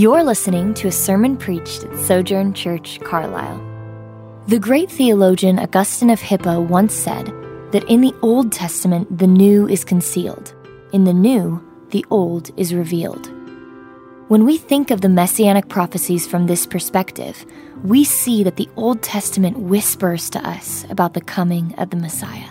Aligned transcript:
You're 0.00 0.24
listening 0.24 0.72
to 0.76 0.88
a 0.88 0.92
sermon 0.92 1.36
preached 1.36 1.84
at 1.84 1.94
Sojourn 1.98 2.54
Church, 2.54 2.98
Carlisle. 3.00 3.60
The 4.48 4.58
great 4.58 4.90
theologian 4.90 5.58
Augustine 5.58 6.08
of 6.08 6.22
Hippo 6.22 6.58
once 6.58 6.94
said 6.94 7.26
that 7.72 7.84
in 7.84 8.00
the 8.00 8.14
Old 8.22 8.50
Testament, 8.50 9.18
the 9.18 9.26
new 9.26 9.68
is 9.68 9.84
concealed, 9.84 10.54
in 10.94 11.04
the 11.04 11.12
new, 11.12 11.62
the 11.90 12.02
old 12.08 12.50
is 12.58 12.72
revealed. 12.72 13.30
When 14.28 14.46
we 14.46 14.56
think 14.56 14.90
of 14.90 15.02
the 15.02 15.10
messianic 15.10 15.68
prophecies 15.68 16.26
from 16.26 16.46
this 16.46 16.64
perspective, 16.64 17.44
we 17.84 18.02
see 18.02 18.42
that 18.42 18.56
the 18.56 18.70
Old 18.76 19.02
Testament 19.02 19.58
whispers 19.58 20.30
to 20.30 20.48
us 20.48 20.86
about 20.88 21.12
the 21.12 21.20
coming 21.20 21.74
of 21.74 21.90
the 21.90 21.98
Messiah. 21.98 22.48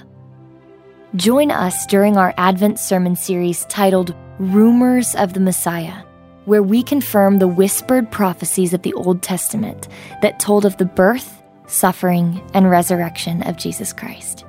Join 1.16 1.50
us 1.50 1.88
during 1.88 2.16
our 2.16 2.32
Advent 2.38 2.78
sermon 2.78 3.16
series 3.16 3.66
titled 3.66 4.16
Rumors 4.38 5.16
of 5.16 5.34
the 5.34 5.40
Messiah, 5.40 6.04
where 6.50 6.64
we 6.64 6.82
confirm 6.82 7.38
the 7.38 7.48
whispered 7.48 8.10
prophecies 8.10 8.74
of 8.74 8.82
the 8.82 8.92
Old 8.94 9.22
Testament 9.22 9.88
that 10.24 10.40
told 10.40 10.66
of 10.66 10.76
the 10.78 10.86
birth, 10.86 11.44
suffering, 11.68 12.42
and 12.56 12.68
resurrection 12.72 13.44
of 13.44 13.56
Jesus 13.56 13.94
Christ. 13.94 14.46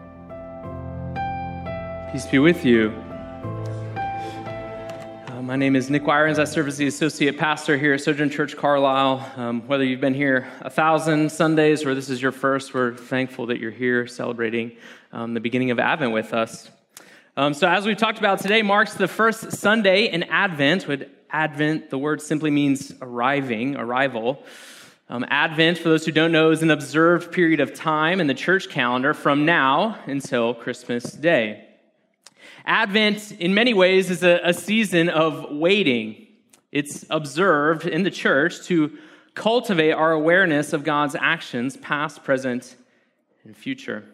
Peace 2.10 2.24
be 2.24 2.38
with 2.38 2.64
you. 2.64 2.88
Uh, 5.28 5.42
my 5.42 5.56
name 5.56 5.76
is 5.76 5.90
Nick 5.90 6.04
Weyrens. 6.04 6.38
I 6.38 6.44
serve 6.44 6.68
as 6.68 6.78
the 6.78 6.86
associate 6.86 7.36
pastor 7.36 7.76
here 7.76 7.92
at 7.92 8.00
Sojourn 8.00 8.30
Church 8.30 8.56
Carlisle. 8.56 9.30
Um, 9.36 9.60
whether 9.66 9.84
you've 9.84 10.00
been 10.00 10.14
here 10.14 10.48
a 10.62 10.70
thousand 10.70 11.30
Sundays 11.30 11.84
or 11.84 11.94
this 11.94 12.08
is 12.08 12.22
your 12.22 12.32
first, 12.32 12.72
we're 12.72 12.96
thankful 12.96 13.44
that 13.48 13.60
you're 13.60 13.70
here 13.70 14.06
celebrating 14.06 14.72
um, 15.12 15.34
the 15.34 15.40
beginning 15.40 15.70
of 15.70 15.78
Advent 15.78 16.14
with 16.14 16.32
us. 16.32 16.70
Um, 17.36 17.52
so, 17.52 17.68
as 17.68 17.84
we've 17.84 17.98
talked 17.98 18.18
about, 18.18 18.40
today 18.40 18.62
marks 18.62 18.94
the 18.94 19.06
first 19.06 19.52
Sunday 19.52 20.06
in 20.06 20.22
Advent. 20.22 20.88
Advent, 21.32 21.90
the 21.90 21.98
word 21.98 22.20
simply 22.20 22.50
means 22.50 22.92
arriving, 23.00 23.76
arrival. 23.76 24.42
Um, 25.08 25.24
Advent, 25.28 25.78
for 25.78 25.88
those 25.88 26.04
who 26.04 26.12
don't 26.12 26.32
know, 26.32 26.50
is 26.50 26.62
an 26.62 26.70
observed 26.70 27.32
period 27.32 27.60
of 27.60 27.74
time 27.74 28.20
in 28.20 28.26
the 28.26 28.34
church 28.34 28.68
calendar 28.68 29.14
from 29.14 29.44
now 29.44 29.98
until 30.06 30.54
Christmas 30.54 31.04
Day. 31.12 31.66
Advent, 32.64 33.32
in 33.32 33.54
many 33.54 33.74
ways, 33.74 34.10
is 34.10 34.22
a, 34.22 34.40
a 34.44 34.54
season 34.54 35.08
of 35.08 35.50
waiting. 35.50 36.26
It's 36.72 37.04
observed 37.10 37.86
in 37.86 38.02
the 38.02 38.10
church 38.10 38.62
to 38.66 38.96
cultivate 39.34 39.92
our 39.92 40.12
awareness 40.12 40.72
of 40.72 40.84
God's 40.84 41.16
actions, 41.16 41.76
past, 41.76 42.22
present, 42.22 42.76
and 43.44 43.56
future. 43.56 44.04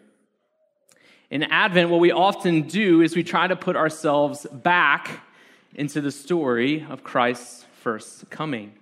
In 1.29 1.43
Advent, 1.43 1.89
what 1.89 1.99
we 1.99 2.11
often 2.11 2.63
do 2.63 3.01
is 3.01 3.15
we 3.15 3.23
try 3.23 3.47
to 3.47 3.55
put 3.55 3.75
ourselves 3.75 4.47
back 4.51 5.21
into 5.77 6.01
the 6.01 6.11
story 6.11 6.85
of 6.89 7.03
Christ's 7.03 7.63
first 7.81 8.29
coming. 8.29 8.73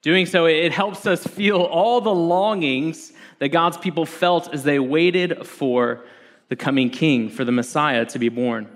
Doing 0.00 0.26
so, 0.26 0.46
it 0.46 0.70
helps 0.70 1.06
us 1.06 1.26
feel 1.26 1.60
all 1.62 2.00
the 2.00 2.14
longings 2.14 3.12
that 3.40 3.48
God's 3.48 3.76
people 3.76 4.06
felt 4.06 4.52
as 4.54 4.62
they 4.62 4.78
waited 4.78 5.46
for 5.46 6.04
the 6.48 6.56
coming 6.56 6.90
king, 6.90 7.28
for 7.28 7.44
the 7.44 7.52
Messiah 7.52 8.04
to 8.06 8.18
be 8.18 8.28
born. 8.28 8.68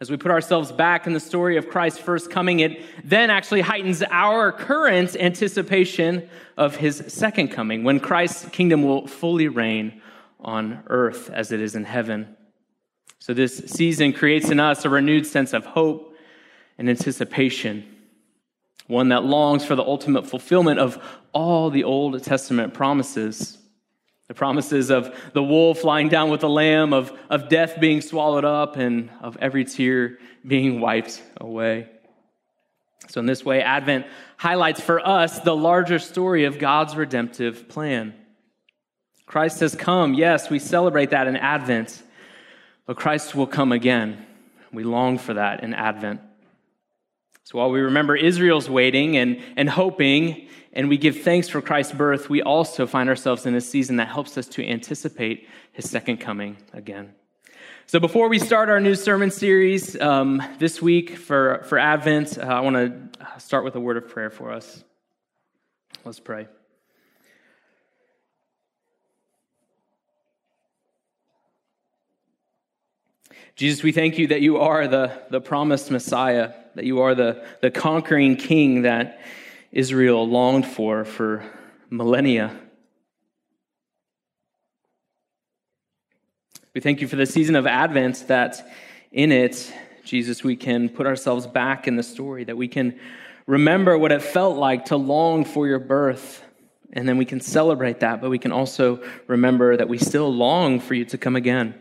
As 0.00 0.10
we 0.10 0.16
put 0.16 0.30
ourselves 0.30 0.70
back 0.70 1.06
in 1.06 1.12
the 1.12 1.20
story 1.20 1.56
of 1.56 1.68
Christ's 1.68 1.98
first 1.98 2.30
coming, 2.30 2.60
it 2.60 2.82
then 3.04 3.30
actually 3.30 3.62
heightens 3.62 4.02
our 4.10 4.52
current 4.52 5.16
anticipation 5.16 6.28
of 6.56 6.76
his 6.76 7.02
second 7.08 7.48
coming, 7.48 7.84
when 7.84 8.00
Christ's 8.00 8.48
kingdom 8.50 8.82
will 8.82 9.06
fully 9.06 9.48
reign 9.48 10.02
on 10.40 10.82
earth 10.88 11.30
as 11.30 11.52
it 11.52 11.60
is 11.60 11.74
in 11.74 11.84
heaven. 11.84 12.36
So, 13.18 13.34
this 13.34 13.56
season 13.66 14.12
creates 14.12 14.50
in 14.50 14.60
us 14.60 14.84
a 14.84 14.90
renewed 14.90 15.26
sense 15.26 15.52
of 15.52 15.64
hope 15.64 16.07
and 16.78 16.88
anticipation, 16.88 17.84
one 18.86 19.10
that 19.10 19.24
longs 19.24 19.64
for 19.64 19.74
the 19.74 19.82
ultimate 19.82 20.26
fulfillment 20.26 20.78
of 20.78 21.02
all 21.32 21.70
the 21.70 21.84
Old 21.84 22.22
Testament 22.22 22.72
promises. 22.72 23.58
The 24.28 24.34
promises 24.34 24.90
of 24.90 25.14
the 25.32 25.42
wolf 25.42 25.84
lying 25.84 26.08
down 26.08 26.30
with 26.30 26.40
the 26.40 26.48
lamb, 26.48 26.92
of, 26.92 27.12
of 27.28 27.48
death 27.48 27.80
being 27.80 28.00
swallowed 28.00 28.44
up, 28.44 28.76
and 28.76 29.10
of 29.20 29.36
every 29.38 29.64
tear 29.64 30.18
being 30.46 30.80
wiped 30.80 31.22
away. 31.38 31.88
So, 33.08 33.20
in 33.20 33.26
this 33.26 33.44
way, 33.44 33.62
Advent 33.62 34.06
highlights 34.36 34.80
for 34.80 35.06
us 35.06 35.40
the 35.40 35.56
larger 35.56 35.98
story 35.98 36.44
of 36.44 36.58
God's 36.58 36.94
redemptive 36.94 37.68
plan. 37.68 38.14
Christ 39.24 39.60
has 39.60 39.74
come. 39.74 40.14
Yes, 40.14 40.50
we 40.50 40.58
celebrate 40.58 41.10
that 41.10 41.26
in 41.26 41.36
Advent, 41.36 42.02
but 42.86 42.96
Christ 42.96 43.34
will 43.34 43.46
come 43.46 43.72
again. 43.72 44.26
We 44.72 44.84
long 44.84 45.16
for 45.18 45.34
that 45.34 45.62
in 45.62 45.72
Advent. 45.72 46.20
So 47.48 47.56
while 47.56 47.70
we 47.70 47.80
remember 47.80 48.14
Israel's 48.14 48.68
waiting 48.68 49.16
and, 49.16 49.40
and 49.56 49.70
hoping, 49.70 50.48
and 50.74 50.86
we 50.86 50.98
give 50.98 51.22
thanks 51.22 51.48
for 51.48 51.62
Christ's 51.62 51.94
birth, 51.94 52.28
we 52.28 52.42
also 52.42 52.86
find 52.86 53.08
ourselves 53.08 53.46
in 53.46 53.54
a 53.54 53.60
season 53.62 53.96
that 53.96 54.08
helps 54.08 54.36
us 54.36 54.46
to 54.48 54.68
anticipate 54.68 55.48
his 55.72 55.88
second 55.88 56.18
coming 56.18 56.58
again. 56.74 57.14
So 57.86 58.00
before 58.00 58.28
we 58.28 58.38
start 58.38 58.68
our 58.68 58.80
new 58.80 58.94
sermon 58.94 59.30
series 59.30 59.98
um, 59.98 60.42
this 60.58 60.82
week 60.82 61.16
for, 61.16 61.64
for 61.64 61.78
Advent, 61.78 62.36
uh, 62.36 62.42
I 62.42 62.60
want 62.60 62.76
to 62.76 63.40
start 63.40 63.64
with 63.64 63.76
a 63.76 63.80
word 63.80 63.96
of 63.96 64.10
prayer 64.10 64.28
for 64.28 64.52
us. 64.52 64.84
Let's 66.04 66.20
pray. 66.20 66.48
Jesus, 73.58 73.82
we 73.82 73.90
thank 73.90 74.18
you 74.18 74.28
that 74.28 74.40
you 74.40 74.58
are 74.58 74.86
the, 74.86 75.20
the 75.30 75.40
promised 75.40 75.90
Messiah, 75.90 76.52
that 76.76 76.84
you 76.84 77.00
are 77.00 77.16
the, 77.16 77.44
the 77.60 77.72
conquering 77.72 78.36
king 78.36 78.82
that 78.82 79.20
Israel 79.72 80.28
longed 80.28 80.64
for 80.64 81.04
for 81.04 81.42
millennia. 81.90 82.56
We 86.72 86.80
thank 86.80 87.00
you 87.00 87.08
for 87.08 87.16
the 87.16 87.26
season 87.26 87.56
of 87.56 87.66
Advent 87.66 88.28
that 88.28 88.64
in 89.10 89.32
it, 89.32 89.74
Jesus, 90.04 90.44
we 90.44 90.54
can 90.54 90.88
put 90.88 91.08
ourselves 91.08 91.44
back 91.48 91.88
in 91.88 91.96
the 91.96 92.04
story, 92.04 92.44
that 92.44 92.56
we 92.56 92.68
can 92.68 92.96
remember 93.48 93.98
what 93.98 94.12
it 94.12 94.22
felt 94.22 94.56
like 94.56 94.84
to 94.84 94.96
long 94.96 95.44
for 95.44 95.66
your 95.66 95.80
birth. 95.80 96.44
And 96.92 97.08
then 97.08 97.18
we 97.18 97.24
can 97.24 97.40
celebrate 97.40 97.98
that, 98.00 98.20
but 98.20 98.30
we 98.30 98.38
can 98.38 98.52
also 98.52 99.02
remember 99.26 99.76
that 99.76 99.88
we 99.88 99.98
still 99.98 100.32
long 100.32 100.78
for 100.78 100.94
you 100.94 101.04
to 101.06 101.18
come 101.18 101.34
again. 101.34 101.74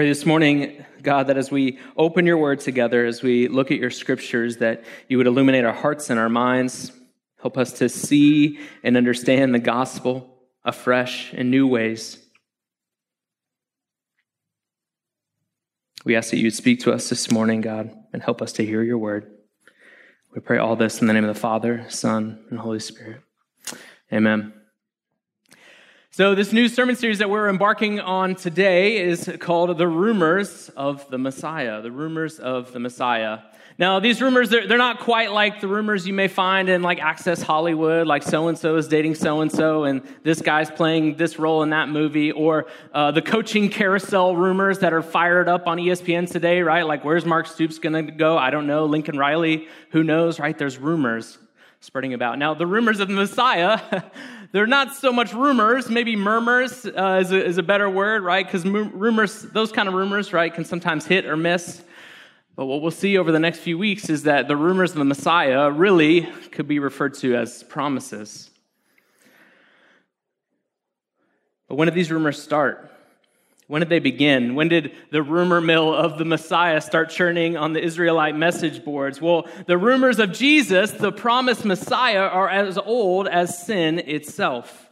Pray 0.00 0.08
this 0.08 0.24
morning, 0.24 0.82
God, 1.02 1.26
that 1.26 1.36
as 1.36 1.50
we 1.50 1.78
open 1.94 2.24
your 2.24 2.38
word 2.38 2.60
together, 2.60 3.04
as 3.04 3.22
we 3.22 3.48
look 3.48 3.70
at 3.70 3.76
your 3.76 3.90
scriptures, 3.90 4.56
that 4.56 4.82
you 5.08 5.18
would 5.18 5.26
illuminate 5.26 5.66
our 5.66 5.74
hearts 5.74 6.08
and 6.08 6.18
our 6.18 6.30
minds, 6.30 6.90
help 7.42 7.58
us 7.58 7.70
to 7.74 7.88
see 7.90 8.58
and 8.82 8.96
understand 8.96 9.54
the 9.54 9.58
gospel 9.58 10.38
afresh 10.64 11.34
in 11.34 11.50
new 11.50 11.66
ways. 11.66 12.16
We 16.06 16.16
ask 16.16 16.30
that 16.30 16.38
you'd 16.38 16.54
speak 16.54 16.80
to 16.80 16.94
us 16.94 17.10
this 17.10 17.30
morning, 17.30 17.60
God, 17.60 17.90
and 18.14 18.22
help 18.22 18.40
us 18.40 18.54
to 18.54 18.64
hear 18.64 18.82
your 18.82 18.96
word. 18.96 19.30
We 20.34 20.40
pray 20.40 20.56
all 20.56 20.76
this 20.76 21.02
in 21.02 21.08
the 21.08 21.12
name 21.12 21.24
of 21.24 21.34
the 21.34 21.38
Father, 21.38 21.84
Son, 21.90 22.42
and 22.48 22.58
Holy 22.58 22.80
Spirit. 22.80 23.20
Amen. 24.10 24.59
So, 26.12 26.34
this 26.34 26.52
new 26.52 26.66
sermon 26.66 26.96
series 26.96 27.18
that 27.18 27.30
we're 27.30 27.48
embarking 27.48 28.00
on 28.00 28.34
today 28.34 28.96
is 28.96 29.30
called 29.38 29.78
The 29.78 29.86
Rumors 29.86 30.68
of 30.70 31.08
the 31.08 31.18
Messiah. 31.18 31.80
The 31.82 31.92
Rumors 31.92 32.40
of 32.40 32.72
the 32.72 32.80
Messiah. 32.80 33.38
Now, 33.78 34.00
these 34.00 34.20
rumors, 34.20 34.50
they're, 34.50 34.66
they're 34.66 34.76
not 34.76 34.98
quite 34.98 35.30
like 35.30 35.60
the 35.60 35.68
rumors 35.68 36.08
you 36.08 36.12
may 36.12 36.26
find 36.26 36.68
in 36.68 36.82
like 36.82 36.98
Access 36.98 37.42
Hollywood, 37.42 38.08
like 38.08 38.24
so 38.24 38.48
and 38.48 38.58
so 38.58 38.74
is 38.74 38.88
dating 38.88 39.14
so 39.14 39.40
and 39.40 39.52
so, 39.52 39.84
and 39.84 40.02
this 40.24 40.42
guy's 40.42 40.68
playing 40.68 41.14
this 41.16 41.38
role 41.38 41.62
in 41.62 41.70
that 41.70 41.88
movie, 41.88 42.32
or 42.32 42.66
uh, 42.92 43.12
the 43.12 43.22
coaching 43.22 43.68
carousel 43.68 44.34
rumors 44.34 44.80
that 44.80 44.92
are 44.92 45.02
fired 45.02 45.48
up 45.48 45.68
on 45.68 45.78
ESPN 45.78 46.28
today, 46.28 46.60
right? 46.60 46.84
Like, 46.84 47.04
where's 47.04 47.24
Mark 47.24 47.46
Stoops 47.46 47.78
going 47.78 48.04
to 48.04 48.10
go? 48.10 48.36
I 48.36 48.50
don't 48.50 48.66
know. 48.66 48.84
Lincoln 48.84 49.16
Riley, 49.16 49.68
who 49.92 50.02
knows, 50.02 50.40
right? 50.40 50.58
There's 50.58 50.76
rumors 50.76 51.38
spreading 51.78 52.14
about. 52.14 52.36
Now, 52.36 52.52
the 52.52 52.66
rumors 52.66 52.98
of 52.98 53.06
the 53.06 53.14
Messiah. 53.14 54.02
They're 54.52 54.66
not 54.66 54.96
so 54.96 55.12
much 55.12 55.32
rumors, 55.32 55.88
maybe 55.88 56.16
murmurs 56.16 56.84
uh, 56.84 57.20
is, 57.22 57.30
a, 57.30 57.44
is, 57.44 57.58
a, 57.58 57.62
better 57.62 57.88
word, 57.88 58.24
right? 58.24 58.44
Because 58.44 58.64
rumors, 58.64 59.42
those 59.42 59.70
kind 59.70 59.88
of 59.88 59.94
rumors, 59.94 60.32
right, 60.32 60.52
can 60.52 60.64
sometimes 60.64 61.06
hit 61.06 61.24
or 61.24 61.36
miss. 61.36 61.82
But 62.56 62.66
what 62.66 62.82
we'll 62.82 62.90
see 62.90 63.16
over 63.16 63.30
the 63.30 63.38
next 63.38 63.60
few 63.60 63.78
weeks 63.78 64.10
is 64.10 64.24
that 64.24 64.48
the 64.48 64.56
rumors 64.56 64.90
of 64.90 64.98
the 64.98 65.04
Messiah 65.04 65.70
really 65.70 66.22
could 66.50 66.66
be 66.66 66.80
referred 66.80 67.14
to 67.14 67.36
as 67.36 67.62
promises. 67.62 68.50
But 71.68 71.76
when 71.76 71.86
did 71.86 71.94
these 71.94 72.10
rumors 72.10 72.42
start? 72.42 72.89
When 73.70 73.82
did 73.82 73.88
they 73.88 74.00
begin? 74.00 74.56
When 74.56 74.66
did 74.66 74.90
the 75.12 75.22
rumor 75.22 75.60
mill 75.60 75.94
of 75.94 76.18
the 76.18 76.24
Messiah 76.24 76.80
start 76.80 77.08
churning 77.08 77.56
on 77.56 77.72
the 77.72 77.80
Israelite 77.80 78.34
message 78.34 78.84
boards? 78.84 79.20
Well, 79.20 79.46
the 79.68 79.78
rumors 79.78 80.18
of 80.18 80.32
Jesus, 80.32 80.90
the 80.90 81.12
promised 81.12 81.64
Messiah, 81.64 82.22
are 82.22 82.48
as 82.48 82.78
old 82.78 83.28
as 83.28 83.64
sin 83.64 84.00
itself. 84.00 84.90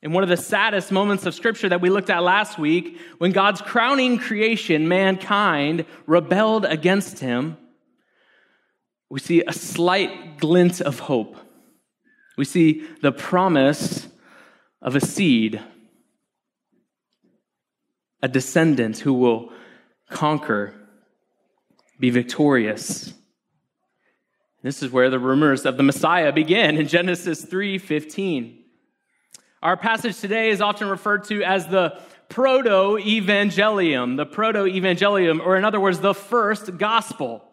In 0.00 0.12
one 0.12 0.22
of 0.22 0.30
the 0.30 0.36
saddest 0.38 0.90
moments 0.90 1.26
of 1.26 1.34
Scripture 1.34 1.68
that 1.68 1.82
we 1.82 1.90
looked 1.90 2.08
at 2.08 2.22
last 2.22 2.58
week, 2.58 2.98
when 3.18 3.32
God's 3.32 3.60
crowning 3.60 4.16
creation, 4.16 4.88
mankind, 4.88 5.84
rebelled 6.06 6.64
against 6.64 7.18
him, 7.18 7.58
we 9.10 9.20
see 9.20 9.42
a 9.46 9.52
slight 9.52 10.38
glint 10.38 10.80
of 10.80 11.00
hope. 11.00 11.36
We 12.38 12.46
see 12.46 12.86
the 13.02 13.12
promise 13.12 14.08
of 14.80 14.96
a 14.96 15.02
seed, 15.02 15.60
a 18.22 18.28
descendant 18.28 18.98
who 18.98 19.12
will 19.12 19.52
conquer, 20.10 20.74
be 22.00 22.10
victorious. 22.10 23.12
This 24.62 24.82
is 24.82 24.90
where 24.90 25.10
the 25.10 25.18
rumors 25.18 25.64
of 25.64 25.76
the 25.76 25.82
Messiah 25.82 26.32
begin 26.32 26.76
in 26.76 26.88
Genesis 26.88 27.44
3:15. 27.44 28.64
Our 29.62 29.76
passage 29.76 30.18
today 30.18 30.50
is 30.50 30.60
often 30.60 30.88
referred 30.88 31.24
to 31.24 31.42
as 31.42 31.66
the 31.68 32.00
proto-evangelium, 32.28 34.16
the 34.16 34.26
proto-evangelium, 34.26 35.44
or 35.44 35.56
in 35.56 35.64
other 35.64 35.80
words, 35.80 36.00
the 36.00 36.14
first 36.14 36.76
gospel. 36.76 37.44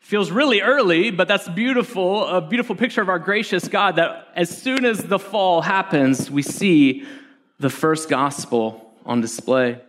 Feels 0.00 0.30
really 0.30 0.60
early, 0.60 1.10
but 1.10 1.28
that's 1.28 1.48
beautiful, 1.48 2.26
a 2.26 2.40
beautiful 2.40 2.74
picture 2.74 3.00
of 3.00 3.08
our 3.08 3.20
gracious 3.20 3.68
God 3.68 3.96
that 3.96 4.28
as 4.34 4.50
soon 4.50 4.84
as 4.84 5.04
the 5.04 5.18
fall 5.18 5.62
happens, 5.62 6.30
we 6.30 6.42
see 6.42 7.06
the 7.60 7.70
first 7.70 8.08
gospel 8.08 8.91
on 9.04 9.20
display. 9.20 9.80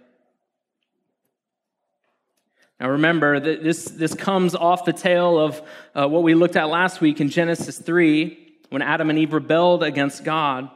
Now 2.79 2.89
remember 2.89 3.39
that 3.39 3.63
this, 3.63 3.85
this 3.85 4.13
comes 4.13 4.55
off 4.55 4.85
the 4.85 4.93
tail 4.93 5.39
of 5.39 5.61
uh, 5.95 6.07
what 6.07 6.23
we 6.23 6.35
looked 6.35 6.55
at 6.55 6.69
last 6.69 6.99
week 7.01 7.21
in 7.21 7.29
Genesis 7.29 7.79
3 7.79 8.39
when 8.69 8.81
Adam 8.81 9.09
and 9.09 9.19
Eve 9.19 9.33
rebelled 9.33 9.83
against 9.83 10.23
God. 10.23 10.69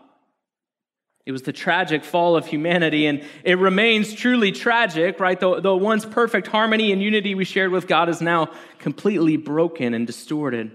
It 1.25 1.33
was 1.33 1.41
the 1.41 1.51
tragic 1.51 2.05
fall 2.05 2.37
of 2.37 2.45
humanity, 2.45 3.05
and 3.05 3.21
it 3.43 3.57
remains 3.57 4.13
truly 4.13 4.53
tragic, 4.53 5.19
right? 5.19 5.37
The, 5.37 5.59
the 5.59 5.75
once 5.75 6.05
perfect 6.05 6.47
harmony 6.47 6.93
and 6.93 7.03
unity 7.03 7.35
we 7.35 7.43
shared 7.43 7.71
with 7.71 7.85
God 7.85 8.07
is 8.07 8.21
now 8.21 8.51
completely 8.79 9.35
broken 9.35 9.93
and 9.93 10.07
distorted. 10.07 10.71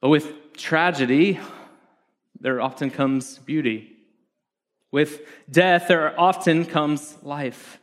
But 0.00 0.08
with 0.08 0.54
tragedy, 0.54 1.38
there 2.40 2.62
often 2.62 2.90
comes 2.90 3.38
beauty. 3.38 3.91
With 4.92 5.22
death, 5.50 5.88
there 5.88 6.18
often 6.20 6.64
comes 6.64 7.16
life. 7.22 7.80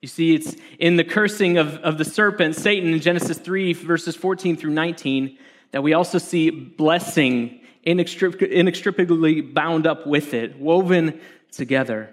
You 0.00 0.08
see, 0.08 0.34
it's 0.34 0.56
in 0.78 0.96
the 0.96 1.04
cursing 1.04 1.58
of, 1.58 1.76
of 1.76 1.98
the 1.98 2.04
serpent, 2.04 2.56
Satan, 2.56 2.92
in 2.92 3.00
Genesis 3.00 3.38
3, 3.38 3.74
verses 3.74 4.16
14 4.16 4.56
through 4.56 4.72
19, 4.72 5.38
that 5.70 5.82
we 5.82 5.92
also 5.92 6.18
see 6.18 6.50
blessing 6.50 7.60
inextricably 7.84 9.40
bound 9.42 9.86
up 9.86 10.06
with 10.06 10.34
it, 10.34 10.58
woven 10.58 11.20
together. 11.52 12.10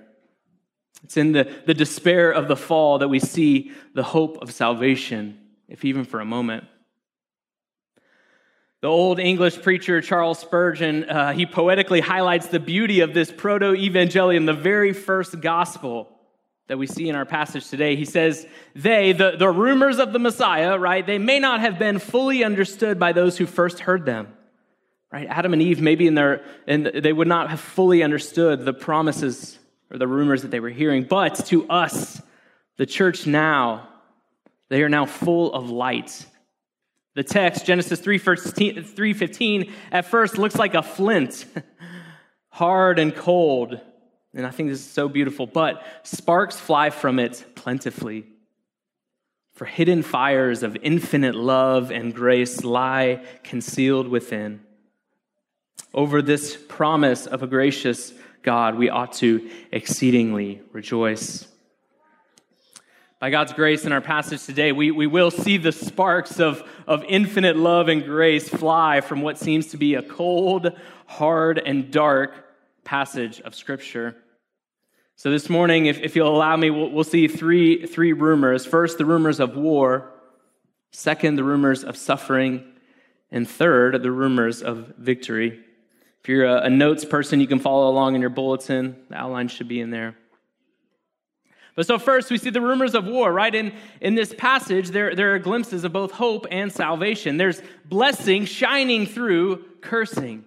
It's 1.04 1.18
in 1.18 1.32
the, 1.32 1.52
the 1.66 1.74
despair 1.74 2.32
of 2.32 2.48
the 2.48 2.56
fall 2.56 3.00
that 3.00 3.08
we 3.08 3.20
see 3.20 3.72
the 3.94 4.04
hope 4.04 4.42
of 4.42 4.52
salvation, 4.52 5.40
if 5.68 5.86
even 5.86 6.04
for 6.04 6.20
a 6.20 6.26
moment. 6.26 6.66
The 8.82 8.88
old 8.88 9.20
English 9.20 9.62
preacher 9.62 10.02
Charles 10.02 10.40
Spurgeon, 10.40 11.08
uh, 11.08 11.34
he 11.34 11.46
poetically 11.46 12.02
highlights 12.02 12.48
the 12.48 12.60
beauty 12.60 13.02
of 13.02 13.14
this 13.14 13.32
proto 13.32 13.74
evangelium, 13.74 14.48
the 14.48 14.54
very 14.54 14.92
first 14.92 15.40
gospel 15.40 16.10
that 16.68 16.80
we 16.80 16.88
see 16.88 17.08
in 17.08 17.16
our 17.16 17.26
passage 17.26 17.70
today. 17.70 17.96
He 17.96 18.06
says, 18.06 18.48
They, 18.74 19.12
the, 19.12 19.36
the 19.38 19.50
rumors 19.50 20.00
of 20.00 20.14
the 20.14 20.20
Messiah, 20.20 20.80
right, 20.80 21.06
they 21.06 21.20
may 21.20 21.38
not 21.38 21.60
have 21.60 21.78
been 21.78 22.00
fully 22.00 22.44
understood 22.44 22.98
by 22.98 23.14
those 23.14 23.38
who 23.38 23.46
first 23.46 23.82
heard 23.82 24.04
them. 24.04 24.34
Right? 25.12 25.28
Adam 25.30 25.54
and 25.54 25.62
Eve, 25.62 25.80
maybe 25.80 26.08
in 26.08 26.16
their, 26.16 26.44
and 26.66 26.88
they 26.88 27.14
would 27.14 27.28
not 27.28 27.52
have 27.52 27.60
fully 27.60 28.02
understood 28.02 28.66
the 28.66 28.74
promises 28.74 29.60
or 29.92 30.00
the 30.00 30.08
rumors 30.08 30.42
that 30.42 30.50
they 30.50 30.60
were 30.60 30.70
hearing. 30.70 31.04
But 31.04 31.36
to 31.48 31.70
us, 31.70 32.20
the 32.78 32.88
church 32.88 33.28
now, 33.28 33.90
they 34.70 34.82
are 34.82 34.90
now 34.90 35.06
full 35.06 35.54
of 35.54 35.70
light. 35.70 36.26
The 37.14 37.24
text, 37.24 37.66
Genesis 37.66 38.00
3.15, 38.00 39.72
at 39.92 40.06
first 40.06 40.38
looks 40.38 40.56
like 40.56 40.76
a 40.76 40.82
flint, 40.82 41.46
hard 42.50 43.00
and 43.00 43.14
cold. 43.14 43.80
And 44.34 44.46
I 44.46 44.52
think 44.52 44.70
this 44.70 44.80
is 44.80 44.90
so 44.90 45.10
beautiful. 45.10 45.46
But 45.46 45.84
sparks 46.04 46.58
fly 46.58 46.90
from 46.90 47.20
it 47.20 47.46
plentifully. 47.56 48.26
For 49.54 49.66
hidden 49.66 50.04
fires 50.04 50.64
of 50.64 50.78
infinite 50.82 51.36
love 51.36 51.92
and 51.92 52.16
grace 52.16 52.64
lie 52.64 53.24
concealed 53.44 54.08
within. 54.08 54.62
Over 55.94 56.22
this 56.22 56.58
promise 56.70 57.28
of 57.28 57.44
a 57.44 57.48
gracious 57.48 58.14
God, 58.44 58.76
we 58.76 58.90
ought 58.90 59.14
to 59.14 59.50
exceedingly 59.72 60.62
rejoice. 60.72 61.48
By 63.22 63.30
God's 63.30 63.54
grace 63.54 63.86
in 63.86 63.92
our 63.92 64.02
passage 64.02 64.44
today, 64.48 64.72
we, 64.72 64.90
we 64.90 65.06
will 65.06 65.30
see 65.30 65.58
the 65.58 65.72
sparks 65.72 66.40
of, 66.40 66.68
of 66.88 67.04
infinite 67.08 67.56
love 67.56 67.88
and 67.88 68.04
grace 68.04 68.50
fly 68.50 69.00
from 69.02 69.22
what 69.22 69.38
seems 69.38 69.68
to 69.68 69.78
be 69.78 69.94
a 69.94 70.02
cold, 70.02 70.76
hard, 71.06 71.60
and 71.60 71.92
dark 71.92 72.34
passage 72.84 73.40
of 73.42 73.54
Scripture. 73.54 74.16
So 75.18 75.30
this 75.30 75.52
morning, 75.52 75.86
if, 75.86 76.00
if 76.00 76.16
you'll 76.16 76.36
allow 76.36 76.58
me, 76.58 76.72
we'll, 76.72 76.90
we'll 76.90 77.04
see 77.04 77.28
three, 77.28 77.86
three 77.86 78.12
rumors. 78.12 78.66
First, 78.66 78.98
the 78.98 79.06
rumors 79.06 79.40
of 79.40 79.56
war. 79.56 80.12
Second, 80.90 81.36
the 81.36 81.44
rumors 81.44 81.84
of 81.84 81.98
suffering. 81.98 82.74
And 83.30 83.48
third, 83.48 84.02
the 84.02 84.10
rumors 84.10 84.64
of 84.64 84.96
victory. 84.98 85.60
If 86.24 86.28
you're 86.28 86.46
a, 86.46 86.64
a 86.64 86.70
notes 86.72 87.06
person, 87.06 87.40
you 87.40 87.46
can 87.46 87.60
follow 87.60 87.88
along 87.88 88.16
in 88.16 88.22
your 88.22 88.32
bulletin. 88.32 88.96
The 89.10 89.16
outline 89.16 89.48
should 89.48 89.68
be 89.68 89.80
in 89.80 89.92
there. 89.92 90.16
But 91.76 91.88
so 91.88 91.98
first, 91.98 92.30
we 92.30 92.38
see 92.38 92.50
the 92.50 92.62
rumors 92.62 92.96
of 92.96 93.06
war, 93.06 93.32
right? 93.32 93.54
In, 93.54 93.74
in 94.02 94.16
this 94.16 94.34
passage, 94.38 94.90
there, 94.90 95.16
there 95.16 95.34
are 95.36 95.40
glimpses 95.40 95.84
of 95.84 95.94
both 95.94 96.12
hope 96.12 96.46
and 96.52 96.72
salvation. 96.72 97.38
There's 97.38 97.62
blessing 97.86 98.46
shining 98.46 99.06
through 99.06 99.66
cursing. 99.82 100.46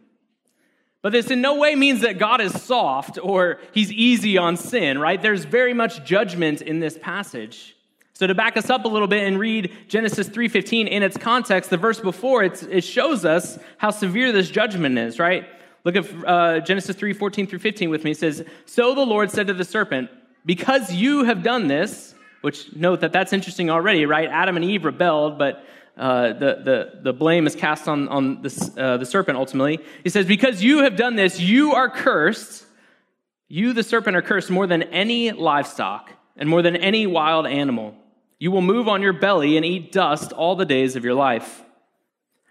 But 1.01 1.13
this 1.13 1.31
in 1.31 1.41
no 1.41 1.57
way 1.57 1.75
means 1.75 2.01
that 2.01 2.19
God 2.19 2.41
is 2.41 2.63
soft 2.63 3.19
or 3.23 3.59
he's 3.73 3.93
easy 3.93 4.39
on 4.39 4.57
sin, 4.57 4.99
right? 4.99 5.21
There's 5.21 5.45
very 5.45 5.75
much 5.75 6.05
judgment 6.05 6.63
in 6.63 6.81
this 6.81 6.99
passage. 7.01 7.77
So 8.15 8.27
to 8.27 8.35
back 8.35 8.57
us 8.57 8.71
up 8.71 8.85
a 8.85 8.89
little 8.89 9.09
bit 9.09 9.25
and 9.25 9.39
read 9.39 9.73
Genesis 9.89 10.29
3:15 10.29 10.87
in 10.87 11.03
its 11.03 11.19
context, 11.19 11.69
the 11.69 11.77
verse 11.77 12.01
before 12.01 12.45
it 12.45 12.85
shows 12.85 13.25
us 13.25 13.59
how 13.77 13.91
severe 13.91 14.31
this 14.31 14.49
judgment 14.49 14.97
is, 14.97 15.19
right? 15.19 15.47
Look 15.85 15.97
at 15.97 16.07
uh, 16.25 16.61
Genesis 16.61 16.97
3:14 16.97 17.51
through 17.51 17.59
15 17.59 17.91
with 17.91 18.05
me. 18.05 18.13
It 18.13 18.19
says, 18.19 18.45
So 18.65 18.95
the 18.95 19.05
Lord 19.05 19.31
said 19.31 19.49
to 19.49 19.53
the 19.53 19.65
serpent, 19.65 20.09
Because 20.45 20.93
you 20.93 21.25
have 21.25 21.43
done 21.43 21.69
this, 21.69 22.15
which 22.43 22.75
note 22.77 23.01
that 23.01 23.13
that's 23.13 23.33
interesting 23.33 23.71
already, 23.71 24.05
right? 24.05 24.29
Adam 24.29 24.57
and 24.57 24.65
Eve 24.65 24.85
rebelled, 24.85 25.39
but 25.39 25.65
uh, 25.97 26.33
the, 26.33 26.61
the, 26.65 26.91
the 27.03 27.13
blame 27.13 27.47
is 27.47 27.55
cast 27.55 27.89
on, 27.89 28.09
on 28.09 28.43
the, 28.43 28.73
uh, 28.77 28.97
the 28.97 29.07
serpent 29.07 29.39
ultimately. 29.39 29.79
He 30.03 30.11
says, 30.11 30.27
Because 30.27 30.63
you 30.63 30.83
have 30.83 30.97
done 30.97 31.17
this, 31.17 31.41
you 31.41 31.73
are 31.73 31.89
cursed. 31.89 32.67
You, 33.49 33.73
the 33.73 33.83
serpent, 33.83 34.17
are 34.17 34.23
cursed 34.23 34.51
more 34.51 34.67
than 34.67 34.83
any 34.85 35.31
livestock 35.31 36.11
and 36.37 36.49
more 36.49 36.63
than 36.63 36.77
any 36.77 37.07
wild 37.07 37.47
animal. 37.47 37.95
You 38.39 38.51
will 38.51 38.63
move 38.63 38.89
on 38.89 39.01
your 39.01 39.13
belly 39.13 39.57
and 39.57 39.65
eat 39.65 39.93
dust 39.93 40.33
all 40.33 40.57
the 40.57 40.67
days 40.67 40.97
of 40.97 41.05
your 41.05 41.15
life. 41.15 41.63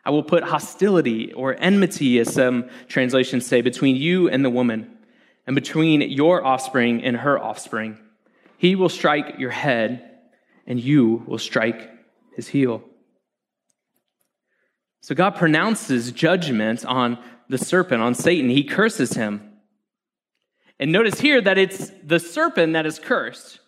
I 0.05 0.09
will 0.09 0.23
put 0.23 0.43
hostility 0.43 1.33
or 1.33 1.55
enmity, 1.59 2.19
as 2.19 2.33
some 2.33 2.69
translations 2.87 3.45
say, 3.45 3.61
between 3.61 3.95
you 3.95 4.29
and 4.29 4.43
the 4.43 4.49
woman, 4.49 4.97
and 5.45 5.55
between 5.55 6.01
your 6.01 6.45
offspring 6.45 7.03
and 7.03 7.17
her 7.17 7.37
offspring. 7.41 7.97
He 8.57 8.75
will 8.75 8.89
strike 8.89 9.39
your 9.39 9.49
head, 9.49 10.09
and 10.65 10.79
you 10.79 11.23
will 11.27 11.37
strike 11.37 11.89
his 12.35 12.47
heel. 12.47 12.83
So 15.01 15.13
God 15.15 15.31
pronounces 15.31 16.11
judgment 16.13 16.85
on 16.85 17.17
the 17.49 17.57
serpent, 17.57 18.01
on 18.01 18.15
Satan. 18.15 18.49
He 18.49 18.63
curses 18.63 19.13
him. 19.13 19.51
And 20.79 20.91
notice 20.91 21.19
here 21.19 21.41
that 21.41 21.57
it's 21.57 21.91
the 22.03 22.19
serpent 22.19 22.73
that 22.73 22.85
is 22.85 22.99
cursed. 22.99 23.59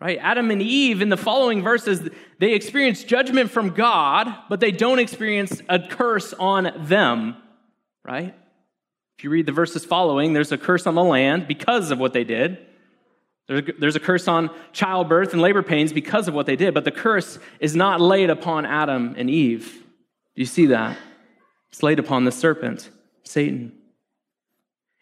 Right? 0.00 0.18
Adam 0.20 0.50
and 0.50 0.62
Eve 0.62 1.02
in 1.02 1.08
the 1.08 1.16
following 1.16 1.62
verses, 1.62 2.08
they 2.38 2.54
experience 2.54 3.04
judgment 3.04 3.50
from 3.50 3.70
God, 3.70 4.32
but 4.48 4.60
they 4.60 4.72
don't 4.72 4.98
experience 4.98 5.60
a 5.68 5.78
curse 5.80 6.32
on 6.32 6.72
them. 6.86 7.36
Right? 8.04 8.34
If 9.18 9.24
you 9.24 9.30
read 9.30 9.46
the 9.46 9.52
verses 9.52 9.84
following, 9.84 10.32
there's 10.32 10.52
a 10.52 10.58
curse 10.58 10.86
on 10.86 10.94
the 10.94 11.04
land 11.04 11.46
because 11.46 11.90
of 11.90 11.98
what 11.98 12.12
they 12.12 12.24
did. 12.24 12.58
There's 13.46 13.96
a 13.96 14.00
curse 14.00 14.26
on 14.26 14.50
childbirth 14.72 15.32
and 15.32 15.42
labor 15.42 15.62
pains 15.62 15.92
because 15.92 16.28
of 16.28 16.34
what 16.34 16.46
they 16.46 16.56
did, 16.56 16.72
but 16.72 16.84
the 16.84 16.90
curse 16.90 17.38
is 17.60 17.76
not 17.76 18.00
laid 18.00 18.30
upon 18.30 18.64
Adam 18.64 19.14
and 19.18 19.28
Eve. 19.28 19.82
Do 20.34 20.42
you 20.42 20.46
see 20.46 20.66
that? 20.66 20.96
It's 21.70 21.82
laid 21.82 21.98
upon 21.98 22.24
the 22.24 22.32
serpent, 22.32 22.88
Satan. 23.22 23.72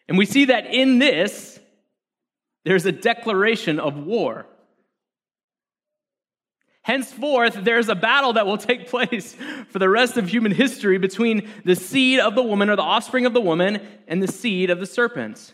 And 0.07 0.17
we 0.17 0.25
see 0.25 0.45
that 0.45 0.65
in 0.65 0.99
this, 0.99 1.59
there's 2.65 2.85
a 2.85 2.91
declaration 2.91 3.79
of 3.79 3.97
war. 3.97 4.45
Henceforth, 6.83 7.55
there's 7.63 7.87
a 7.87 7.95
battle 7.95 8.33
that 8.33 8.45
will 8.45 8.57
take 8.57 8.87
place 8.89 9.35
for 9.69 9.79
the 9.79 9.89
rest 9.89 10.17
of 10.17 10.29
human 10.29 10.51
history 10.51 10.97
between 10.97 11.49
the 11.65 11.75
seed 11.75 12.19
of 12.19 12.35
the 12.35 12.43
woman 12.43 12.69
or 12.69 12.75
the 12.75 12.81
offspring 12.81 13.25
of 13.25 13.33
the 13.33 13.41
woman 13.41 13.81
and 14.07 14.21
the 14.21 14.27
seed 14.27 14.69
of 14.69 14.79
the 14.79 14.85
serpent. 14.85 15.53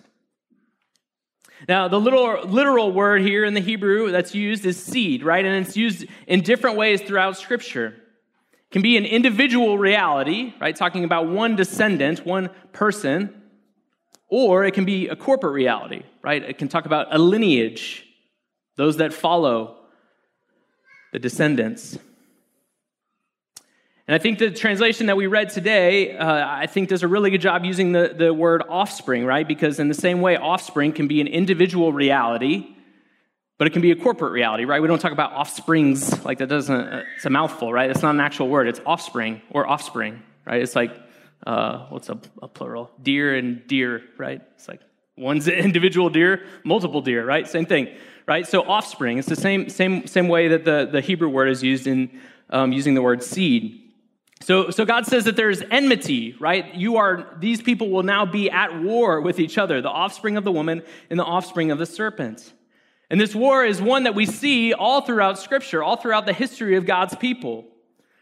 Now, 1.68 1.88
the 1.88 2.00
literal, 2.00 2.46
literal 2.46 2.92
word 2.92 3.22
here 3.22 3.46
in 3.46 3.54
the 3.54 3.60
Hebrew 3.60 4.12
that's 4.12 4.34
used 4.34 4.66
is 4.66 4.82
seed, 4.82 5.24
right? 5.24 5.44
And 5.44 5.66
it's 5.66 5.78
used 5.78 6.06
in 6.26 6.42
different 6.42 6.78
ways 6.78 7.02
throughout 7.02 7.38
Scripture. 7.38 7.88
It 7.88 8.72
can 8.72 8.82
be 8.82 8.98
an 8.98 9.06
individual 9.06 9.78
reality, 9.78 10.54
right? 10.60 10.76
Talking 10.76 11.04
about 11.04 11.28
one 11.28 11.56
descendant, 11.56 12.26
one 12.26 12.50
person, 12.72 13.36
or 14.30 14.64
it 14.64 14.74
can 14.74 14.86
be 14.86 15.10
a 15.10 15.16
corporate 15.16 15.54
reality, 15.54 16.04
right? 16.24 16.42
It 16.42 16.58
can 16.58 16.70
talk 16.70 16.86
about 16.86 17.14
a 17.14 17.20
lineage, 17.20 18.06
those 18.78 18.98
that 18.98 19.14
follow 19.14 19.79
the 21.12 21.20
descendants. 21.20 21.98
And 24.08 24.16
I 24.16 24.18
think 24.18 24.40
the 24.40 24.50
translation 24.50 25.06
that 25.06 25.18
we 25.18 25.28
read 25.28 25.50
today, 25.50 26.18
uh, 26.18 26.48
I 26.48 26.66
think 26.66 26.90
does 26.90 27.04
a 27.04 27.08
really 27.08 27.30
good 27.30 27.42
job 27.42 27.64
using 27.64 27.92
the, 27.92 28.14
the 28.18 28.34
word 28.34 28.64
offspring, 28.68 29.24
right? 29.24 29.48
Because 29.48 29.80
in 29.80 29.88
the 29.88 29.94
same 29.94 30.22
way, 30.22 30.36
offspring 30.36 30.94
can 30.94 31.08
be 31.08 31.22
an 31.22 31.28
individual 31.28 31.94
reality, 31.94 32.76
but 33.60 33.68
it 33.68 33.70
can 33.70 33.84
be 33.84 33.92
a 33.92 33.96
corporate 33.96 34.32
reality, 34.32 34.66
right? 34.66 34.82
We 34.82 34.88
don't 34.88 34.98
talk 34.98 35.12
about 35.12 35.34
offsprings 35.34 36.26
like 36.26 36.40
that 36.40 36.48
doesn't, 36.48 37.06
it's 37.18 37.26
a 37.26 37.30
mouthful, 37.30 37.72
right? 37.72 37.88
It's 37.90 38.02
not 38.02 38.16
an 38.16 38.20
actual 38.20 38.50
word. 38.50 38.68
It's 38.68 38.82
offspring 38.84 39.44
or 39.52 39.68
offspring, 39.68 40.24
right? 40.44 40.60
It's 40.60 40.76
like, 40.76 40.92
uh, 41.46 41.86
what's 41.90 42.10
a, 42.10 42.20
a 42.42 42.48
plural? 42.48 42.90
Deer 43.00 43.36
and 43.36 43.66
deer, 43.68 44.02
right? 44.18 44.42
It's 44.56 44.68
like 44.68 44.82
one's 45.18 45.48
an 45.48 45.54
individual 45.68 46.10
deer, 46.10 46.46
multiple 46.64 47.02
deer, 47.02 47.24
right? 47.24 47.48
Same 47.48 47.68
thing 47.68 47.90
right? 48.30 48.48
So 48.48 48.62
offspring. 48.62 49.18
It's 49.18 49.28
the 49.28 49.36
same, 49.36 49.70
same, 49.70 50.06
same 50.06 50.28
way 50.28 50.50
that 50.50 50.64
the, 50.64 50.88
the 50.90 51.02
Hebrew 51.02 51.30
word 51.30 51.50
is 51.50 51.64
used 51.64 51.88
in 51.88 52.12
um, 52.52 52.72
using 52.72 52.94
the 52.94 53.02
word 53.02 53.24
seed. 53.24 53.92
So, 54.42 54.70
so 54.70 54.86
God 54.86 55.08
says 55.08 55.26
that 55.26 55.36
there's 55.36 55.64
enmity, 55.72 56.36
right? 56.40 56.76
You 56.76 56.98
are, 56.98 57.28
these 57.40 57.60
people 57.60 57.90
will 57.90 58.04
now 58.04 58.28
be 58.28 58.52
at 58.52 58.84
war 58.84 59.20
with 59.20 59.40
each 59.40 59.58
other, 59.58 59.82
the 59.82 59.90
offspring 59.90 60.38
of 60.38 60.44
the 60.44 60.52
woman 60.52 60.84
and 61.10 61.20
the 61.20 61.26
offspring 61.26 61.72
of 61.72 61.80
the 61.80 61.88
serpent. 61.88 62.54
And 63.10 63.20
this 63.20 63.34
war 63.34 63.66
is 63.66 63.82
one 63.82 64.04
that 64.04 64.14
we 64.14 64.28
see 64.28 64.74
all 64.74 65.02
throughout 65.02 65.40
Scripture, 65.40 65.82
all 65.82 65.98
throughout 65.98 66.28
the 66.28 66.34
history 66.34 66.76
of 66.76 66.86
God's 66.86 67.16
people. 67.16 67.66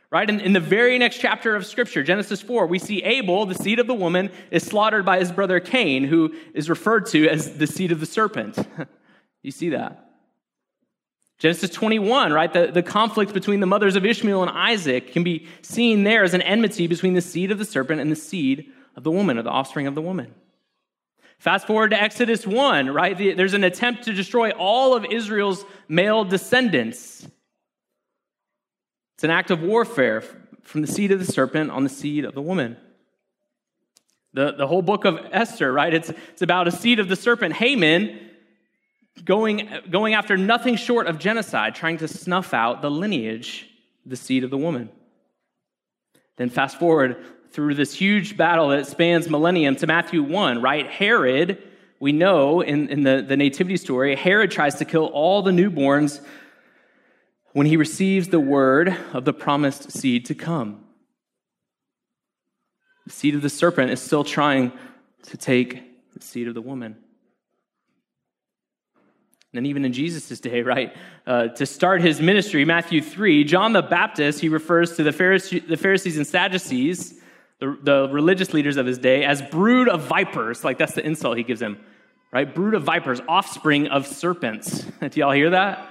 Right? 0.09 0.29
In, 0.29 0.39
in 0.39 0.53
the 0.53 0.61
very 0.61 0.97
next 0.97 1.17
chapter 1.17 1.53
of 1.53 1.65
Scripture, 1.65 2.01
Genesis 2.01 2.41
4, 2.41 2.65
we 2.65 2.79
see 2.79 3.03
Abel, 3.03 3.45
the 3.45 3.55
seed 3.55 3.77
of 3.77 3.87
the 3.87 3.93
woman, 3.93 4.31
is 4.51 4.63
slaughtered 4.63 5.05
by 5.05 5.19
his 5.19 5.33
brother 5.33 5.59
Cain, 5.59 6.05
who 6.05 6.33
is 6.53 6.69
referred 6.69 7.07
to 7.07 7.27
as 7.27 7.57
the 7.57 7.67
seed 7.67 7.91
of 7.91 7.99
the 7.99 8.05
serpent. 8.05 8.57
You 9.47 9.51
see 9.51 9.69
that? 9.69 10.09
Genesis 11.37 11.69
21, 11.69 12.33
right? 12.33 12.51
The, 12.51 12.67
the 12.67 12.83
conflict 12.83 13.33
between 13.33 13.61
the 13.61 13.65
mothers 13.65 13.95
of 13.95 14.05
Ishmael 14.05 14.41
and 14.41 14.51
Isaac 14.51 15.13
can 15.13 15.23
be 15.23 15.47
seen 15.61 16.03
there 16.03 16.25
as 16.25 16.33
an 16.33 16.41
enmity 16.41 16.85
between 16.85 17.13
the 17.13 17.21
seed 17.21 17.49
of 17.49 17.57
the 17.57 17.63
serpent 17.63 18.01
and 18.01 18.11
the 18.11 18.17
seed 18.17 18.69
of 18.97 19.05
the 19.05 19.11
woman, 19.11 19.37
or 19.37 19.43
the 19.43 19.49
offspring 19.49 19.87
of 19.87 19.95
the 19.95 20.01
woman. 20.01 20.35
Fast 21.39 21.65
forward 21.65 21.91
to 21.91 22.01
Exodus 22.01 22.45
1, 22.45 22.89
right? 22.89 23.17
There's 23.17 23.53
an 23.53 23.63
attempt 23.63 24.03
to 24.03 24.13
destroy 24.13 24.51
all 24.51 24.93
of 24.93 25.05
Israel's 25.05 25.63
male 25.87 26.25
descendants. 26.25 27.25
It's 29.15 29.23
an 29.23 29.31
act 29.31 29.49
of 29.49 29.61
warfare 29.61 30.25
from 30.63 30.81
the 30.81 30.87
seed 30.87 31.13
of 31.13 31.25
the 31.25 31.31
serpent 31.31 31.71
on 31.71 31.85
the 31.85 31.89
seed 31.89 32.25
of 32.25 32.33
the 32.33 32.41
woman. 32.41 32.75
The, 34.33 34.51
the 34.51 34.67
whole 34.67 34.81
book 34.81 35.05
of 35.05 35.25
Esther, 35.31 35.71
right? 35.71 35.93
It's, 35.93 36.09
it's 36.09 36.41
about 36.41 36.67
a 36.67 36.71
seed 36.71 36.99
of 36.99 37.07
the 37.07 37.15
serpent, 37.15 37.53
Haman, 37.53 38.26
going, 39.25 39.69
going 39.89 40.13
after 40.13 40.37
nothing 40.37 40.75
short 40.75 41.07
of 41.07 41.19
genocide, 41.19 41.75
trying 41.75 41.97
to 41.97 42.07
snuff 42.07 42.53
out 42.53 42.81
the 42.81 42.91
lineage, 42.91 43.69
the 44.05 44.15
seed 44.15 44.43
of 44.43 44.49
the 44.49 44.57
woman. 44.57 44.89
Then 46.37 46.49
fast 46.49 46.79
forward 46.79 47.17
through 47.51 47.75
this 47.75 47.93
huge 47.93 48.37
battle 48.37 48.69
that 48.69 48.87
spans 48.87 49.29
millennium 49.29 49.75
to 49.77 49.87
Matthew 49.87 50.21
1, 50.21 50.61
right? 50.61 50.87
Herod, 50.87 51.61
we 51.99 52.11
know 52.11 52.61
in, 52.61 52.89
in 52.89 53.03
the, 53.03 53.25
the 53.27 53.37
nativity 53.37 53.77
story, 53.77 54.15
Herod 54.15 54.51
tries 54.51 54.75
to 54.75 54.85
kill 54.85 55.05
all 55.05 55.41
the 55.41 55.51
newborns 55.51 56.23
when 57.53 57.65
he 57.65 57.77
receives 57.77 58.27
the 58.27 58.39
word 58.39 58.95
of 59.13 59.25
the 59.25 59.33
promised 59.33 59.91
seed 59.91 60.25
to 60.25 60.35
come. 60.35 60.83
The 63.07 63.13
seed 63.13 63.35
of 63.35 63.41
the 63.41 63.49
serpent 63.49 63.89
is 63.89 64.01
still 64.01 64.23
trying 64.23 64.71
to 65.23 65.37
take 65.37 66.13
the 66.13 66.21
seed 66.21 66.47
of 66.47 66.53
the 66.53 66.61
woman. 66.61 66.97
And 69.57 69.67
even 69.67 69.83
in 69.85 69.93
Jesus' 69.93 70.39
day, 70.39 70.61
right, 70.61 70.95
uh, 71.25 71.47
to 71.49 71.65
start 71.65 72.01
his 72.01 72.21
ministry, 72.21 72.63
Matthew 72.63 73.01
3, 73.01 73.43
John 73.43 73.73
the 73.73 73.81
Baptist, 73.81 74.39
he 74.39 74.49
refers 74.49 74.95
to 74.97 75.03
the, 75.03 75.11
the 75.67 75.77
Pharisees 75.77 76.17
and 76.17 76.27
Sadducees, 76.27 77.19
the, 77.59 77.77
the 77.81 78.09
religious 78.11 78.53
leaders 78.53 78.77
of 78.77 78.85
his 78.85 78.97
day, 78.97 79.25
as 79.25 79.41
brood 79.41 79.89
of 79.89 80.03
vipers. 80.03 80.63
Like 80.63 80.77
that's 80.77 80.93
the 80.93 81.05
insult 81.05 81.37
he 81.37 81.43
gives 81.43 81.59
them, 81.59 81.79
right? 82.31 82.53
Brood 82.53 82.75
of 82.75 82.83
vipers, 82.83 83.19
offspring 83.27 83.87
of 83.87 84.05
serpents. 84.05 84.83
Do 85.01 85.19
y'all 85.19 85.31
hear 85.31 85.49
that? 85.49 85.87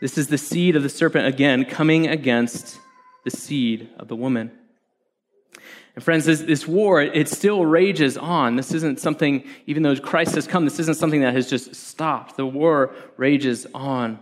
This 0.00 0.16
is 0.16 0.28
the 0.28 0.38
seed 0.38 0.76
of 0.76 0.82
the 0.82 0.88
serpent 0.88 1.26
again 1.26 1.66
coming 1.66 2.06
against 2.06 2.78
the 3.24 3.30
seed 3.30 3.90
of 3.98 4.08
the 4.08 4.16
woman. 4.16 4.50
And 5.94 6.04
friends, 6.04 6.24
this, 6.24 6.40
this 6.40 6.66
war, 6.68 7.02
it 7.02 7.28
still 7.28 7.66
rages 7.66 8.16
on. 8.16 8.56
This 8.56 8.72
isn't 8.72 9.00
something, 9.00 9.44
even 9.66 9.82
though 9.82 9.96
Christ 9.96 10.34
has 10.36 10.46
come, 10.46 10.64
this 10.64 10.78
isn't 10.78 10.96
something 10.96 11.20
that 11.22 11.34
has 11.34 11.50
just 11.50 11.74
stopped. 11.74 12.36
The 12.36 12.46
war 12.46 12.94
rages 13.16 13.66
on. 13.74 14.18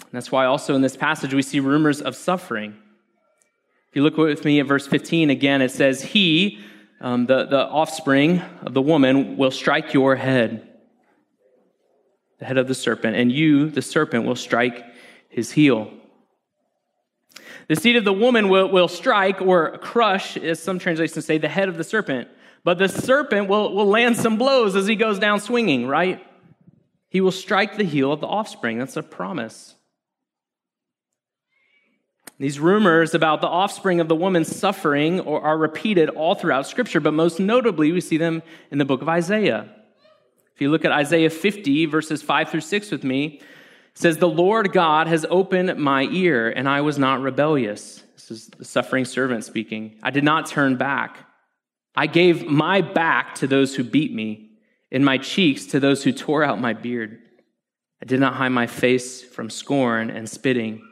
And 0.00 0.10
that's 0.12 0.32
why 0.32 0.46
also 0.46 0.74
in 0.74 0.82
this 0.82 0.96
passage 0.96 1.34
we 1.34 1.42
see 1.42 1.60
rumors 1.60 2.00
of 2.00 2.16
suffering. 2.16 2.76
If 3.90 3.96
you 3.96 4.02
look 4.02 4.16
with 4.16 4.44
me 4.44 4.58
at 4.60 4.66
verse 4.66 4.86
15 4.86 5.28
again, 5.28 5.60
it 5.60 5.70
says, 5.70 6.02
He, 6.02 6.60
um, 7.00 7.26
the, 7.26 7.44
the 7.44 7.66
offspring 7.66 8.40
of 8.62 8.72
the 8.72 8.82
woman, 8.82 9.36
will 9.36 9.50
strike 9.50 9.92
your 9.92 10.16
head, 10.16 10.66
the 12.38 12.46
head 12.46 12.56
of 12.56 12.68
the 12.68 12.74
serpent, 12.74 13.16
and 13.16 13.30
you, 13.30 13.68
the 13.68 13.82
serpent, 13.82 14.24
will 14.24 14.36
strike 14.36 14.84
his 15.28 15.50
heel. 15.52 15.92
The 17.72 17.80
seed 17.80 17.96
of 17.96 18.04
the 18.04 18.12
woman 18.12 18.50
will, 18.50 18.68
will 18.68 18.86
strike 18.86 19.40
or 19.40 19.78
crush, 19.78 20.36
as 20.36 20.62
some 20.62 20.78
translations 20.78 21.24
say, 21.24 21.38
the 21.38 21.48
head 21.48 21.70
of 21.70 21.78
the 21.78 21.84
serpent. 21.84 22.28
But 22.64 22.76
the 22.76 22.86
serpent 22.86 23.48
will, 23.48 23.74
will 23.74 23.86
land 23.86 24.18
some 24.18 24.36
blows 24.36 24.76
as 24.76 24.86
he 24.86 24.94
goes 24.94 25.18
down 25.18 25.40
swinging, 25.40 25.86
right? 25.86 26.22
He 27.08 27.22
will 27.22 27.32
strike 27.32 27.78
the 27.78 27.84
heel 27.84 28.12
of 28.12 28.20
the 28.20 28.26
offspring. 28.26 28.78
That's 28.78 28.98
a 28.98 29.02
promise. 29.02 29.74
These 32.38 32.60
rumors 32.60 33.14
about 33.14 33.40
the 33.40 33.48
offspring 33.48 34.00
of 34.00 34.08
the 34.08 34.16
woman 34.16 34.44
suffering 34.44 35.20
are 35.22 35.56
repeated 35.56 36.10
all 36.10 36.34
throughout 36.34 36.66
Scripture, 36.66 37.00
but 37.00 37.14
most 37.14 37.40
notably, 37.40 37.90
we 37.90 38.02
see 38.02 38.18
them 38.18 38.42
in 38.70 38.76
the 38.76 38.84
book 38.84 39.00
of 39.00 39.08
Isaiah. 39.08 39.74
If 40.54 40.60
you 40.60 40.70
look 40.70 40.84
at 40.84 40.92
Isaiah 40.92 41.30
50, 41.30 41.86
verses 41.86 42.20
5 42.20 42.50
through 42.50 42.60
6 42.60 42.90
with 42.90 43.02
me, 43.02 43.40
says, 43.94 44.18
The 44.18 44.28
Lord 44.28 44.72
God 44.72 45.06
has 45.06 45.26
opened 45.28 45.76
my 45.76 46.04
ear, 46.04 46.50
and 46.50 46.68
I 46.68 46.80
was 46.80 46.98
not 46.98 47.20
rebellious. 47.20 48.02
This 48.14 48.30
is 48.30 48.46
the 48.48 48.64
suffering 48.64 49.04
servant 49.04 49.44
speaking. 49.44 49.96
I 50.02 50.10
did 50.10 50.24
not 50.24 50.46
turn 50.46 50.76
back. 50.76 51.26
I 51.94 52.06
gave 52.06 52.46
my 52.46 52.80
back 52.80 53.34
to 53.36 53.46
those 53.46 53.74
who 53.74 53.84
beat 53.84 54.14
me, 54.14 54.50
and 54.90 55.04
my 55.04 55.18
cheeks 55.18 55.66
to 55.66 55.80
those 55.80 56.04
who 56.04 56.12
tore 56.12 56.42
out 56.42 56.60
my 56.60 56.72
beard. 56.72 57.18
I 58.00 58.04
did 58.04 58.20
not 58.20 58.34
hide 58.34 58.48
my 58.48 58.66
face 58.66 59.22
from 59.22 59.50
scorn 59.50 60.10
and 60.10 60.28
spitting. 60.28 60.82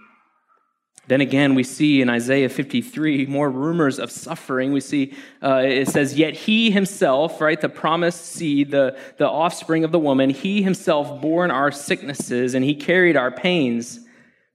Then 1.09 1.21
again, 1.21 1.55
we 1.55 1.65
see 1.65 2.03
in 2.03 2.09
Isaiah 2.09 2.49
53 2.49 3.27
more 3.27 3.51
rumors 3.51 3.99
of 3.99 4.11
suffering. 4.11 4.73
We 4.73 4.81
see 4.81 5.15
uh, 5.43 5.63
it 5.65 5.89
says, 5.89 6.17
Yet 6.17 6.35
he 6.35 6.71
himself, 6.71 7.41
right, 7.41 7.61
the 7.61 7.69
promised 7.69 8.25
seed, 8.27 8.71
the, 8.71 8.97
the 9.17 9.29
offspring 9.29 9.83
of 9.83 9.93
the 9.93 9.99
woman, 9.99 10.31
he 10.31 10.63
himself 10.63 11.21
borne 11.21 11.51
our 11.51 11.73
sicknesses 11.73 12.55
and 12.55 12.65
he 12.65 12.75
carried 12.75 13.17
our 13.17 13.31
pains. 13.31 14.01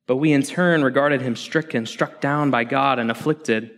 But 0.07 0.17
we 0.17 0.31
in 0.31 0.43
turn 0.43 0.83
regarded 0.83 1.21
him 1.21 1.35
stricken, 1.35 1.85
struck 1.85 2.21
down 2.21 2.51
by 2.51 2.63
God, 2.63 2.99
and 2.99 3.09
afflicted. 3.09 3.71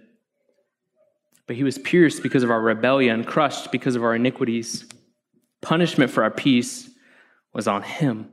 But 1.48 1.56
he 1.56 1.64
was 1.64 1.78
pierced 1.78 2.22
because 2.22 2.44
of 2.44 2.52
our 2.52 2.62
rebellion, 2.62 3.24
crushed 3.24 3.72
because 3.72 3.96
of 3.96 4.04
our 4.04 4.14
iniquities. 4.14 4.86
Punishment 5.62 6.12
for 6.12 6.24
our 6.24 6.32
peace 6.32 6.90
was 7.54 7.68
on 7.68 7.82
him. 7.82 8.30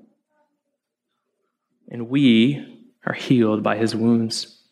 And 1.89 2.09
we 2.09 2.74
are 3.07 3.13
healed 3.13 3.63
by 3.63 3.77
his 3.77 3.95
wounds. 3.95 4.63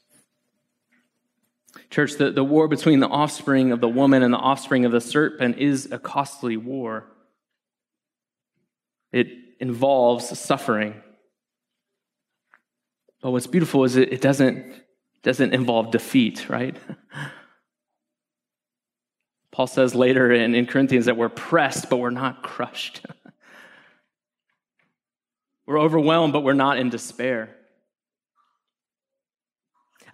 Church, 1.91 2.15
the, 2.15 2.31
the 2.31 2.45
war 2.45 2.69
between 2.69 3.01
the 3.01 3.09
offspring 3.09 3.71
of 3.71 3.81
the 3.81 3.89
woman 3.89 4.23
and 4.23 4.33
the 4.33 4.39
offspring 4.39 4.87
of 4.87 4.93
the 4.93 5.01
serpent 5.01 5.59
is 5.59 5.93
a 5.93 5.99
costly 5.99 6.57
war. 6.57 7.07
It 9.13 9.29
involves 9.61 10.39
suffering. 10.39 10.95
But 13.21 13.33
what's 13.33 13.47
beautiful 13.47 13.85
is 13.85 13.97
it, 13.97 14.13
it 14.13 14.23
doesn't, 14.23 14.75
doesn't 15.23 15.53
involve 15.53 15.91
defeat, 15.91 16.49
right? 16.49 16.77
Paul 19.53 19.67
says 19.67 19.95
later 19.95 20.33
in, 20.33 20.55
in 20.55 20.65
Corinthians 20.65 21.05
that 21.05 21.19
we're 21.19 21.29
pressed, 21.29 21.91
but 21.91 21.99
we're 21.99 22.11
not 22.11 22.43
crushed. 22.43 23.05
We're 25.65 25.79
overwhelmed, 25.79 26.33
but 26.33 26.43
we're 26.43 26.55
not 26.55 26.79
in 26.79 26.91
despair. 26.91 27.55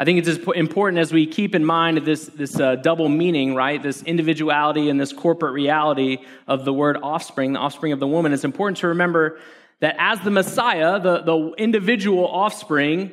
I 0.00 0.04
think 0.04 0.24
it's 0.24 0.38
important 0.54 1.00
as 1.00 1.12
we 1.12 1.26
keep 1.26 1.56
in 1.56 1.64
mind 1.64 1.98
this, 2.04 2.26
this 2.26 2.58
uh, 2.60 2.76
double 2.76 3.08
meaning, 3.08 3.56
right? 3.56 3.82
This 3.82 4.02
individuality 4.04 4.90
and 4.90 5.00
this 5.00 5.12
corporate 5.12 5.54
reality 5.54 6.18
of 6.46 6.64
the 6.64 6.72
word 6.72 6.98
offspring, 7.02 7.52
the 7.52 7.58
offspring 7.58 7.92
of 7.92 7.98
the 7.98 8.06
woman. 8.06 8.32
It's 8.32 8.44
important 8.44 8.76
to 8.78 8.88
remember 8.88 9.40
that 9.80 9.96
as 9.98 10.20
the 10.20 10.30
Messiah, 10.30 11.00
the, 11.00 11.22
the 11.22 11.52
individual 11.58 12.28
offspring, 12.28 13.12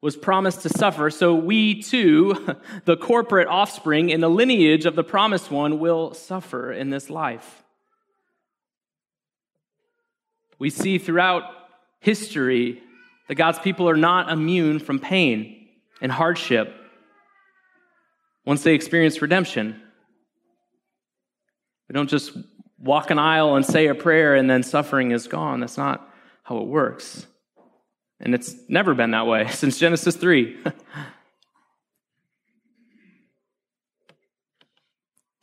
was 0.00 0.16
promised 0.16 0.62
to 0.62 0.68
suffer, 0.70 1.10
so 1.10 1.34
we 1.34 1.82
too, 1.82 2.56
the 2.86 2.96
corporate 2.96 3.46
offspring 3.46 4.10
in 4.10 4.20
the 4.20 4.30
lineage 4.30 4.86
of 4.86 4.96
the 4.96 5.04
promised 5.04 5.50
one, 5.50 5.78
will 5.78 6.14
suffer 6.14 6.72
in 6.72 6.90
this 6.90 7.10
life. 7.10 7.62
We 10.58 10.70
see 10.70 10.98
throughout 10.98 11.44
history 12.00 12.82
that 13.28 13.34
God's 13.36 13.58
people 13.58 13.88
are 13.88 13.96
not 13.96 14.30
immune 14.30 14.78
from 14.80 14.98
pain 14.98 15.59
and 16.00 16.10
hardship 16.10 16.74
once 18.44 18.62
they 18.62 18.74
experience 18.74 19.20
redemption. 19.22 19.80
We 21.88 21.94
don't 21.94 22.08
just 22.08 22.36
walk 22.78 23.10
an 23.10 23.18
aisle 23.18 23.56
and 23.56 23.64
say 23.64 23.88
a 23.88 23.94
prayer 23.94 24.34
and 24.34 24.48
then 24.48 24.62
suffering 24.62 25.10
is 25.10 25.28
gone. 25.28 25.60
That's 25.60 25.76
not 25.76 26.08
how 26.42 26.58
it 26.58 26.66
works. 26.66 27.26
And 28.20 28.34
it's 28.34 28.54
never 28.68 28.94
been 28.94 29.12
that 29.12 29.26
way 29.26 29.48
since 29.50 29.78
Genesis 29.78 30.16
3. 30.16 30.58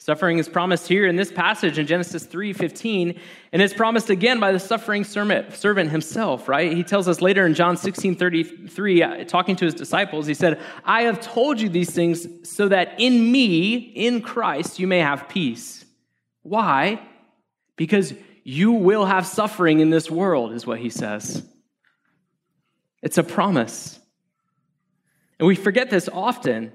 Suffering 0.07 0.37
is 0.37 0.47
promised 0.47 0.87
here 0.87 1.05
in 1.05 1.17
this 1.17 1.33
passage 1.33 1.77
in 1.77 1.85
Genesis 1.85 2.25
3:15, 2.25 3.19
and 3.51 3.61
it's 3.61 3.73
promised 3.73 4.09
again 4.09 4.39
by 4.39 4.53
the 4.53 4.57
suffering 4.57 5.03
servant 5.03 5.91
himself, 5.91 6.47
right? 6.47 6.71
He 6.71 6.81
tells 6.81 7.09
us 7.09 7.19
later 7.19 7.45
in 7.45 7.53
John 7.53 7.75
16:33, 7.75 9.03
uh, 9.03 9.25
talking 9.25 9.57
to 9.57 9.65
his 9.65 9.73
disciples, 9.73 10.25
he 10.25 10.33
said, 10.33 10.61
"I 10.85 11.01
have 11.01 11.19
told 11.19 11.59
you 11.59 11.67
these 11.67 11.89
things 11.89 12.25
so 12.49 12.69
that 12.69 12.95
in 12.97 13.33
me, 13.33 13.75
in 13.75 14.21
Christ, 14.21 14.79
you 14.79 14.87
may 14.87 14.99
have 14.99 15.27
peace." 15.27 15.83
Why? 16.41 17.01
Because 17.75 18.13
you 18.45 18.71
will 18.71 19.07
have 19.07 19.25
suffering 19.25 19.81
in 19.81 19.89
this 19.89 20.09
world, 20.09 20.53
is 20.53 20.65
what 20.65 20.79
he 20.79 20.89
says. 20.89 21.43
It's 23.03 23.17
a 23.17 23.23
promise. 23.23 23.99
And 25.37 25.49
we 25.49 25.55
forget 25.55 25.89
this 25.89 26.07
often. 26.07 26.71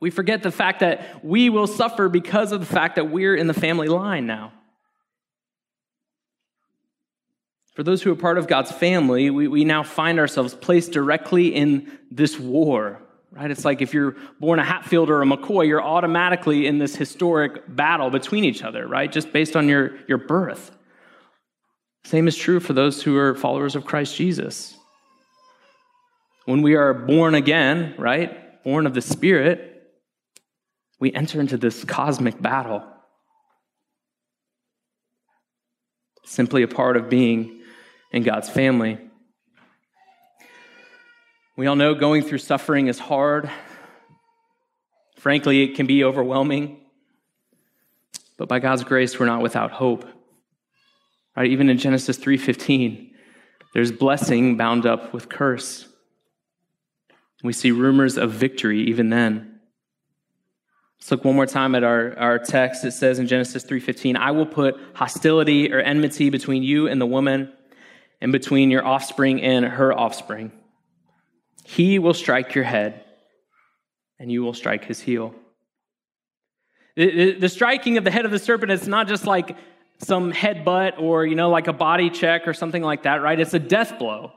We 0.00 0.10
forget 0.10 0.42
the 0.42 0.52
fact 0.52 0.80
that 0.80 1.24
we 1.24 1.50
will 1.50 1.66
suffer 1.66 2.08
because 2.08 2.52
of 2.52 2.60
the 2.60 2.66
fact 2.66 2.96
that 2.96 3.10
we're 3.10 3.34
in 3.34 3.46
the 3.46 3.54
family 3.54 3.88
line 3.88 4.26
now. 4.26 4.52
For 7.74 7.82
those 7.82 8.02
who 8.02 8.10
are 8.10 8.16
part 8.16 8.38
of 8.38 8.48
God's 8.48 8.72
family, 8.72 9.30
we, 9.30 9.46
we 9.46 9.64
now 9.64 9.84
find 9.84 10.18
ourselves 10.18 10.54
placed 10.54 10.92
directly 10.92 11.54
in 11.54 11.96
this 12.10 12.38
war, 12.38 13.00
right? 13.30 13.50
It's 13.50 13.64
like 13.64 13.80
if 13.82 13.94
you're 13.94 14.16
born 14.40 14.58
a 14.58 14.64
Hatfield 14.64 15.10
or 15.10 15.22
a 15.22 15.24
McCoy, 15.24 15.68
you're 15.68 15.82
automatically 15.82 16.66
in 16.66 16.78
this 16.78 16.96
historic 16.96 17.62
battle 17.68 18.10
between 18.10 18.44
each 18.44 18.64
other, 18.64 18.86
right? 18.86 19.10
Just 19.10 19.32
based 19.32 19.54
on 19.54 19.68
your, 19.68 19.96
your 20.08 20.18
birth. 20.18 20.72
Same 22.04 22.26
is 22.26 22.36
true 22.36 22.58
for 22.58 22.72
those 22.72 23.02
who 23.02 23.16
are 23.16 23.34
followers 23.34 23.76
of 23.76 23.84
Christ 23.84 24.16
Jesus. 24.16 24.76
When 26.46 26.62
we 26.62 26.74
are 26.74 26.94
born 26.94 27.34
again, 27.34 27.94
right? 27.96 28.64
Born 28.64 28.86
of 28.86 28.94
the 28.94 29.02
Spirit, 29.02 29.77
we 30.98 31.12
enter 31.12 31.40
into 31.40 31.56
this 31.56 31.84
cosmic 31.84 32.40
battle. 32.40 32.82
Simply 36.24 36.62
a 36.62 36.68
part 36.68 36.96
of 36.96 37.08
being 37.08 37.62
in 38.12 38.22
God's 38.22 38.48
family. 38.48 38.98
We 41.56 41.66
all 41.66 41.76
know 41.76 41.94
going 41.94 42.22
through 42.22 42.38
suffering 42.38 42.86
is 42.88 42.98
hard. 42.98 43.50
Frankly, 45.16 45.62
it 45.62 45.74
can 45.74 45.86
be 45.86 46.04
overwhelming. 46.04 46.80
But 48.36 48.48
by 48.48 48.60
God's 48.60 48.84
grace, 48.84 49.18
we're 49.18 49.26
not 49.26 49.42
without 49.42 49.72
hope. 49.72 50.06
Right? 51.36 51.50
Even 51.50 51.68
in 51.68 51.78
Genesis 51.78 52.16
3:15, 52.18 53.12
there's 53.74 53.90
blessing 53.90 54.56
bound 54.56 54.86
up 54.86 55.12
with 55.12 55.28
curse. 55.28 55.88
We 57.42 57.52
see 57.52 57.70
rumors 57.70 58.16
of 58.16 58.32
victory 58.32 58.82
even 58.82 59.10
then. 59.10 59.57
Let's 61.08 61.20
look 61.22 61.24
one 61.24 61.36
more 61.36 61.46
time 61.46 61.74
at 61.74 61.84
our, 61.84 62.14
our 62.18 62.38
text. 62.38 62.84
It 62.84 62.90
says 62.90 63.18
in 63.18 63.26
Genesis 63.26 63.64
3:15, 63.64 64.14
"I 64.14 64.30
will 64.30 64.44
put 64.44 64.78
hostility 64.92 65.72
or 65.72 65.80
enmity 65.80 66.28
between 66.28 66.62
you 66.62 66.86
and 66.86 67.00
the 67.00 67.06
woman, 67.06 67.50
and 68.20 68.30
between 68.30 68.70
your 68.70 68.84
offspring 68.84 69.40
and 69.40 69.64
her 69.64 69.90
offspring. 69.90 70.52
He 71.64 71.98
will 71.98 72.12
strike 72.12 72.54
your 72.54 72.64
head, 72.64 73.02
and 74.18 74.30
you 74.30 74.42
will 74.42 74.52
strike 74.52 74.84
his 74.84 75.00
heel." 75.00 75.34
The, 76.94 77.48
striking 77.48 77.96
of 77.96 78.04
the 78.04 78.10
head 78.10 78.26
of 78.26 78.30
the 78.30 78.38
serpent 78.38 78.70
is 78.70 78.86
not 78.86 79.08
just 79.08 79.24
like 79.24 79.56
some 80.00 80.30
headbutt 80.30 81.00
or 81.00 81.24
you 81.24 81.36
know 81.36 81.48
like 81.48 81.68
a 81.68 81.72
body 81.72 82.10
check 82.10 82.46
or 82.46 82.52
something 82.52 82.82
like 82.82 83.04
that, 83.04 83.22
right? 83.22 83.40
It's 83.40 83.54
a 83.54 83.58
death 83.58 83.98
blow, 83.98 84.34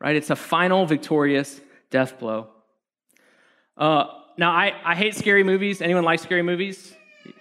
right? 0.00 0.16
It's 0.16 0.30
a 0.30 0.36
final 0.36 0.84
victorious 0.84 1.60
death 1.90 2.18
blow. 2.18 2.48
Uh, 3.76 4.06
now, 4.36 4.50
I, 4.50 4.74
I 4.84 4.94
hate 4.94 5.14
scary 5.14 5.44
movies. 5.44 5.82
Anyone 5.82 6.04
like 6.04 6.20
scary 6.20 6.42
movies? 6.42 6.94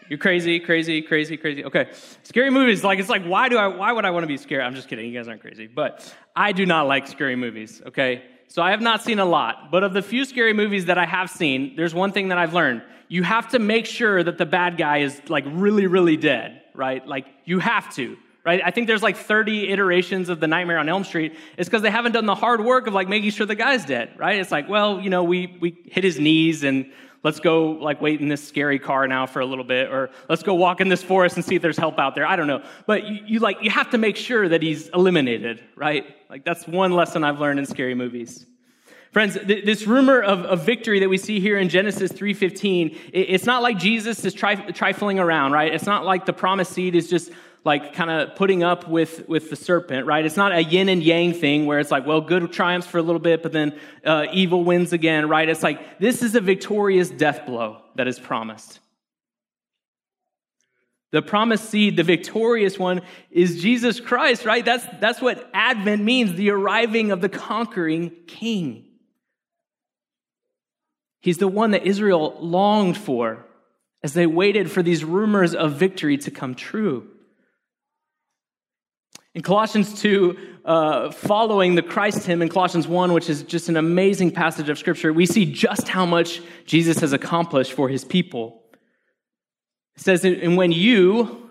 You're 0.10 0.19
crazy, 0.19 0.60
crazy, 0.60 1.01
crazy, 1.01 1.38
crazy. 1.38 1.63
Okay. 1.63 1.89
Scary 2.23 2.49
movies, 2.49 2.84
like, 2.84 2.99
it's 2.99 3.08
like, 3.08 3.23
why 3.23 3.47
do 3.47 3.58
I, 3.58 3.67
why 3.67 3.93
would 3.93 4.04
I 4.04 4.12
want 4.12 4.23
to 4.23 4.27
be 4.27 4.38
scared? 4.38 4.63
I'm 4.63 4.75
just 4.75 4.89
kidding. 4.89 5.06
You 5.06 5.17
guys 5.17 5.27
aren't 5.27 5.41
crazy. 5.41 5.67
But 5.67 6.13
I 6.36 6.51
do 6.51 6.65
not 6.65 6.88
like 6.88 7.08
scary 7.08 7.38
movies, 7.38 7.82
okay? 7.88 8.23
So 8.47 8.62
I 8.62 8.71
have 8.71 8.82
not 8.82 9.01
seen 9.01 9.19
a 9.19 9.25
lot. 9.25 9.71
But 9.71 9.84
of 9.84 9.93
the 9.93 10.01
few 10.01 10.25
scary 10.25 10.51
movies 10.51 10.88
that 10.88 10.97
I 10.97 11.06
have 11.06 11.30
seen, 11.30 11.75
there's 11.77 11.93
one 11.93 12.12
thing 12.12 12.27
that 12.27 12.38
I've 12.38 12.54
learned. 12.54 12.82
You 13.08 13.23
have 13.23 13.51
to 13.51 13.60
make 13.60 13.86
sure 13.86 14.21
that 14.21 14.38
the 14.38 14.45
bad 14.45 14.77
guy 14.77 14.97
is, 14.97 15.21
like, 15.30 15.45
really, 15.47 15.88
really 15.88 16.17
dead, 16.17 16.62
right? 16.75 17.06
Like, 17.08 17.27
you 17.45 17.60
have 17.60 17.93
to 17.95 18.17
right? 18.43 18.62
I 18.63 18.71
think 18.71 18.88
there's 18.88 19.04
like 19.04 19.17
30 19.17 19.69
iterations 19.69 20.30
of 20.30 20.39
the 20.39 20.47
Nightmare 20.47 20.80
on 20.80 20.89
Elm 20.89 21.04
Street. 21.04 21.36
It's 21.58 21.69
because 21.69 21.82
they 21.82 21.91
haven't 21.91 22.13
done 22.13 22.25
the 22.25 22.36
hard 22.36 22.63
work 22.63 22.88
of 22.88 22.93
like 22.93 23.08
making 23.08 23.32
sure 23.32 23.45
the 23.45 23.56
guy's 23.56 23.86
dead, 23.86 24.12
right? 24.17 24.39
It's 24.39 24.51
like, 24.51 24.67
well, 24.67 24.99
you 24.99 25.10
know, 25.10 25.23
we, 25.23 25.58
we 25.60 25.77
hit 25.86 26.04
his 26.04 26.19
knees 26.19 26.63
and 26.63 26.91
let's 27.23 27.39
go 27.39 27.71
like 27.71 28.01
wait 28.01 28.19
in 28.19 28.27
this 28.27 28.45
scary 28.45 28.80
car 28.80 29.08
now 29.08 29.27
for 29.27 29.41
a 29.41 29.45
little 29.45 29.63
bit, 29.63 29.91
or 29.91 30.10
let's 30.27 30.41
go 30.41 30.56
walk 30.56 30.82
in 30.82 30.89
this 30.89 31.04
forest 31.04 31.36
and 31.36 31.45
see 31.45 31.56
if 31.56 31.62
there's 31.62 31.77
help 31.77 31.99
out 31.99 32.15
there. 32.15 32.25
I 32.25 32.36
don't 32.36 32.47
know. 32.47 32.63
But 32.88 33.08
you, 33.08 33.19
you 33.25 33.39
like, 33.39 33.58
you 33.62 33.69
have 33.69 33.91
to 33.91 33.97
make 33.97 34.15
sure 34.15 34.49
that 34.49 34.63
he's 34.63 34.89
eliminated, 34.89 35.63
right? 35.75 36.06
Like 36.30 36.43
that's 36.43 36.67
one 36.67 36.93
lesson 36.93 37.23
I've 37.23 37.39
learned 37.39 37.60
in 37.60 37.65
scary 37.65 37.93
movies. 37.93 38.45
Friends, 39.12 39.38
th- 39.38 39.65
this 39.65 39.86
rumor 39.86 40.21
of, 40.21 40.45
of, 40.45 40.65
victory 40.65 41.01
that 41.01 41.10
we 41.10 41.17
see 41.17 41.41
here 41.41 41.58
in 41.58 41.67
Genesis 41.67 42.13
3.15, 42.13 42.95
it, 43.12 43.19
it's 43.19 43.45
not 43.45 43.62
like 43.62 43.77
Jesus 43.77 44.23
is 44.23 44.34
tri- 44.34 44.71
trifling 44.71 45.19
around, 45.19 45.51
right? 45.51 45.73
It's 45.73 45.86
not 45.86 46.06
like 46.06 46.25
the 46.25 46.32
promised 46.32 46.71
seed 46.71 46.95
is 46.95 47.10
just 47.10 47.30
like 47.63 47.93
kind 47.93 48.10
of 48.10 48.36
putting 48.36 48.63
up 48.63 48.88
with, 48.88 49.28
with 49.30 49.50
the 49.50 49.56
serpent, 49.56 50.08
right? 50.08 50.26
It's 50.26 50.38
not 50.38 50.52
a 50.52 50.63
yin 50.63 50.89
and 50.89 51.04
yang 51.04 51.34
thing 51.34 51.67
where 51.67 51.80
it's 51.80 51.91
like, 51.91 52.08
well, 52.08 52.21
good 52.21 52.52
triumphs 52.52 52.88
for 52.88 52.97
a 52.97 53.04
little 53.04 53.19
bit, 53.19 53.43
but 53.43 53.52
then 53.52 53.80
uh, 54.04 54.26
evil 54.34 54.63
wins 54.63 54.93
again, 54.93 55.30
right? 55.30 55.47
It's 55.47 55.62
like 55.62 56.00
this 56.00 56.24
is 56.24 56.34
a 56.36 56.41
victorious 56.41 57.10
death 57.10 57.45
blow 57.45 57.82
that 57.95 58.08
is 58.08 58.19
promised. 58.19 58.80
The 61.12 61.21
promised 61.21 61.69
seed, 61.69 61.97
the 61.97 62.04
victorious 62.04 62.80
one, 62.80 63.02
is 63.30 63.62
Jesus 63.62 64.00
Christ, 64.00 64.45
right? 64.45 64.63
That's, 64.63 64.86
that's 65.00 65.21
what 65.21 65.47
Advent 65.54 66.02
means 66.02 66.34
the 66.34 66.52
arriving 66.52 67.12
of 67.12 67.21
the 67.21 67.30
conquering 67.30 68.12
king. 68.28 68.86
He's 71.21 71.38
the 71.38 71.50
one 71.50 71.71
that 71.71 71.86
Israel 71.86 72.38
longed 72.39 72.97
for 72.97 73.45
as 74.04 74.13
they 74.13 74.26
waited 74.26 74.71
for 74.71 74.82
these 74.82 75.04
rumors 75.04 75.54
of 75.54 75.74
victory 75.74 76.17
to 76.19 76.32
come 76.32 76.56
true. 76.56 77.08
In 79.34 79.41
Colossians 79.44 80.02
2, 80.02 80.38
uh, 80.65 81.12
following 81.12 81.76
the 81.76 81.82
Christ 81.82 82.26
hymn 82.26 82.41
in 82.41 82.50
Colossians 82.50 82.86
1, 82.86 83.13
which 83.13 83.30
is 83.30 83.44
just 83.44 83.70
an 83.70 83.78
amazing 83.78 84.32
passage 84.32 84.67
of 84.67 84.78
scripture, 84.78 85.13
we 85.13 85.26
see 85.26 85.46
just 85.46 85.88
how 85.88 86.06
much 86.06 86.41
Jesus 86.65 87.00
has 87.00 87.13
accomplished 87.13 87.72
for 87.72 87.88
his 87.88 88.04
people. 88.04 88.62
It 89.96 90.02
says, 90.02 90.26
and 90.26 90.58
when 90.58 90.74
you 90.74 91.50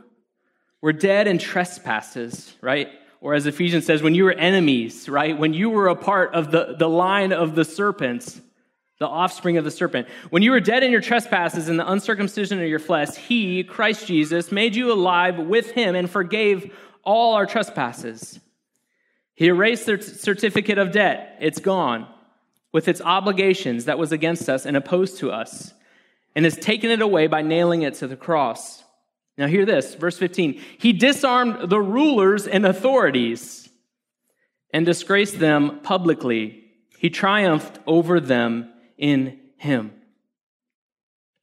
were 0.82 0.92
dead 0.92 1.26
in 1.26 1.38
trespasses, 1.38 2.54
right? 2.60 2.88
Or 3.22 3.32
as 3.32 3.46
Ephesians 3.46 3.86
says, 3.86 4.02
when 4.02 4.14
you 4.14 4.24
were 4.24 4.32
enemies, 4.32 5.08
right? 5.08 5.36
When 5.38 5.54
you 5.54 5.70
were 5.70 5.88
a 5.88 5.96
part 5.96 6.34
of 6.34 6.50
the, 6.50 6.76
the 6.78 6.88
line 6.88 7.32
of 7.32 7.54
the 7.54 7.64
serpents, 7.64 8.42
the 8.98 9.08
offspring 9.08 9.56
of 9.56 9.64
the 9.64 9.70
serpent. 9.70 10.06
When 10.28 10.42
you 10.42 10.50
were 10.50 10.60
dead 10.60 10.82
in 10.82 10.92
your 10.92 11.00
trespasses 11.00 11.70
and 11.70 11.78
the 11.78 11.90
uncircumcision 11.90 12.60
of 12.60 12.68
your 12.68 12.78
flesh, 12.78 13.16
he, 13.16 13.64
Christ 13.64 14.06
Jesus, 14.06 14.52
made 14.52 14.76
you 14.76 14.92
alive 14.92 15.38
with 15.38 15.70
him 15.70 15.94
and 15.94 16.08
forgave 16.08 16.74
all 17.04 17.34
our 17.34 17.46
trespasses. 17.46 18.40
He 19.34 19.46
erased 19.46 19.86
the 19.86 20.00
certificate 20.02 20.78
of 20.78 20.92
debt. 20.92 21.38
It's 21.40 21.60
gone 21.60 22.06
with 22.72 22.88
its 22.88 23.00
obligations 23.00 23.86
that 23.86 23.98
was 23.98 24.12
against 24.12 24.48
us 24.48 24.66
and 24.66 24.76
opposed 24.76 25.18
to 25.18 25.30
us, 25.30 25.72
and 26.36 26.44
has 26.44 26.56
taken 26.56 26.90
it 26.90 27.02
away 27.02 27.26
by 27.26 27.42
nailing 27.42 27.82
it 27.82 27.94
to 27.94 28.06
the 28.06 28.16
cross. 28.16 28.84
Now, 29.36 29.46
hear 29.46 29.64
this, 29.64 29.94
verse 29.94 30.18
15. 30.18 30.60
He 30.78 30.92
disarmed 30.92 31.70
the 31.70 31.80
rulers 31.80 32.46
and 32.46 32.66
authorities. 32.66 33.68
and 34.72 34.86
disgraced 34.86 35.38
them 35.38 35.80
publicly. 35.82 36.64
He 36.98 37.10
triumphed 37.10 37.78
over 37.86 38.20
them 38.20 38.72
in 38.96 39.38
him. 39.56 39.92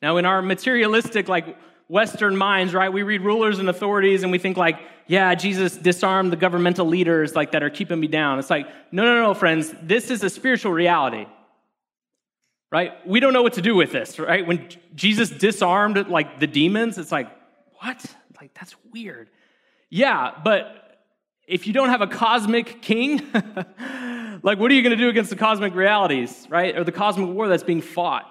Now, 0.02 0.18
in 0.18 0.26
our 0.26 0.42
materialistic, 0.42 1.28
like 1.28 1.58
Western 1.88 2.38
minds, 2.38 2.74
right, 2.74 2.92
we 2.92 3.04
read 3.04 3.22
rulers 3.22 3.60
and 3.60 3.70
authorities 3.70 4.24
and 4.24 4.32
we 4.32 4.38
think, 4.38 4.58
like, 4.58 4.80
yeah, 5.08 5.34
Jesus 5.36 5.76
disarmed 5.76 6.32
the 6.32 6.38
governmental 6.38 6.86
leaders 6.86 7.36
like 7.36 7.52
that 7.54 7.64
are 7.64 7.70
keeping 7.70 8.00
me 8.00 8.08
down. 8.08 8.40
It's 8.40 8.50
like, 8.50 8.68
no, 8.92 9.04
no, 9.04 9.22
no, 9.24 9.34
friends, 9.34 9.74
this 9.82 10.12
is 10.12 10.24
a 10.24 10.30
spiritual 10.30 10.72
reality. 10.72 11.26
Right? 12.70 12.94
We 13.08 13.22
don't 13.22 13.32
know 13.32 13.44
what 13.44 13.54
to 13.54 13.62
do 13.62 13.76
with 13.76 13.94
this, 13.94 14.20
right? 14.20 14.46
When 14.46 14.68
Jesus 14.94 15.30
disarmed 15.30 16.10
like 16.10 16.40
the 16.40 16.48
demons, 16.48 16.98
it's 16.98 17.14
like, 17.14 17.30
what? 17.80 18.06
Like, 18.42 18.54
that's 18.54 18.76
weird. 18.92 19.30
Yeah, 19.90 20.32
but 20.44 21.00
if 21.48 21.66
you 21.66 21.72
don't 21.72 21.90
have 21.90 22.02
a 22.02 22.08
cosmic 22.08 22.82
king, 22.82 23.22
like, 24.44 24.60
what 24.60 24.70
are 24.70 24.74
you 24.74 24.82
going 24.82 24.98
to 24.98 24.98
do 24.98 25.08
against 25.08 25.30
the 25.30 25.38
cosmic 25.38 25.74
realities, 25.76 26.46
right? 26.50 26.78
Or 26.78 26.84
the 26.84 26.92
cosmic 26.92 27.30
war 27.30 27.48
that's 27.48 27.64
being 27.64 27.82
fought? 27.82 28.26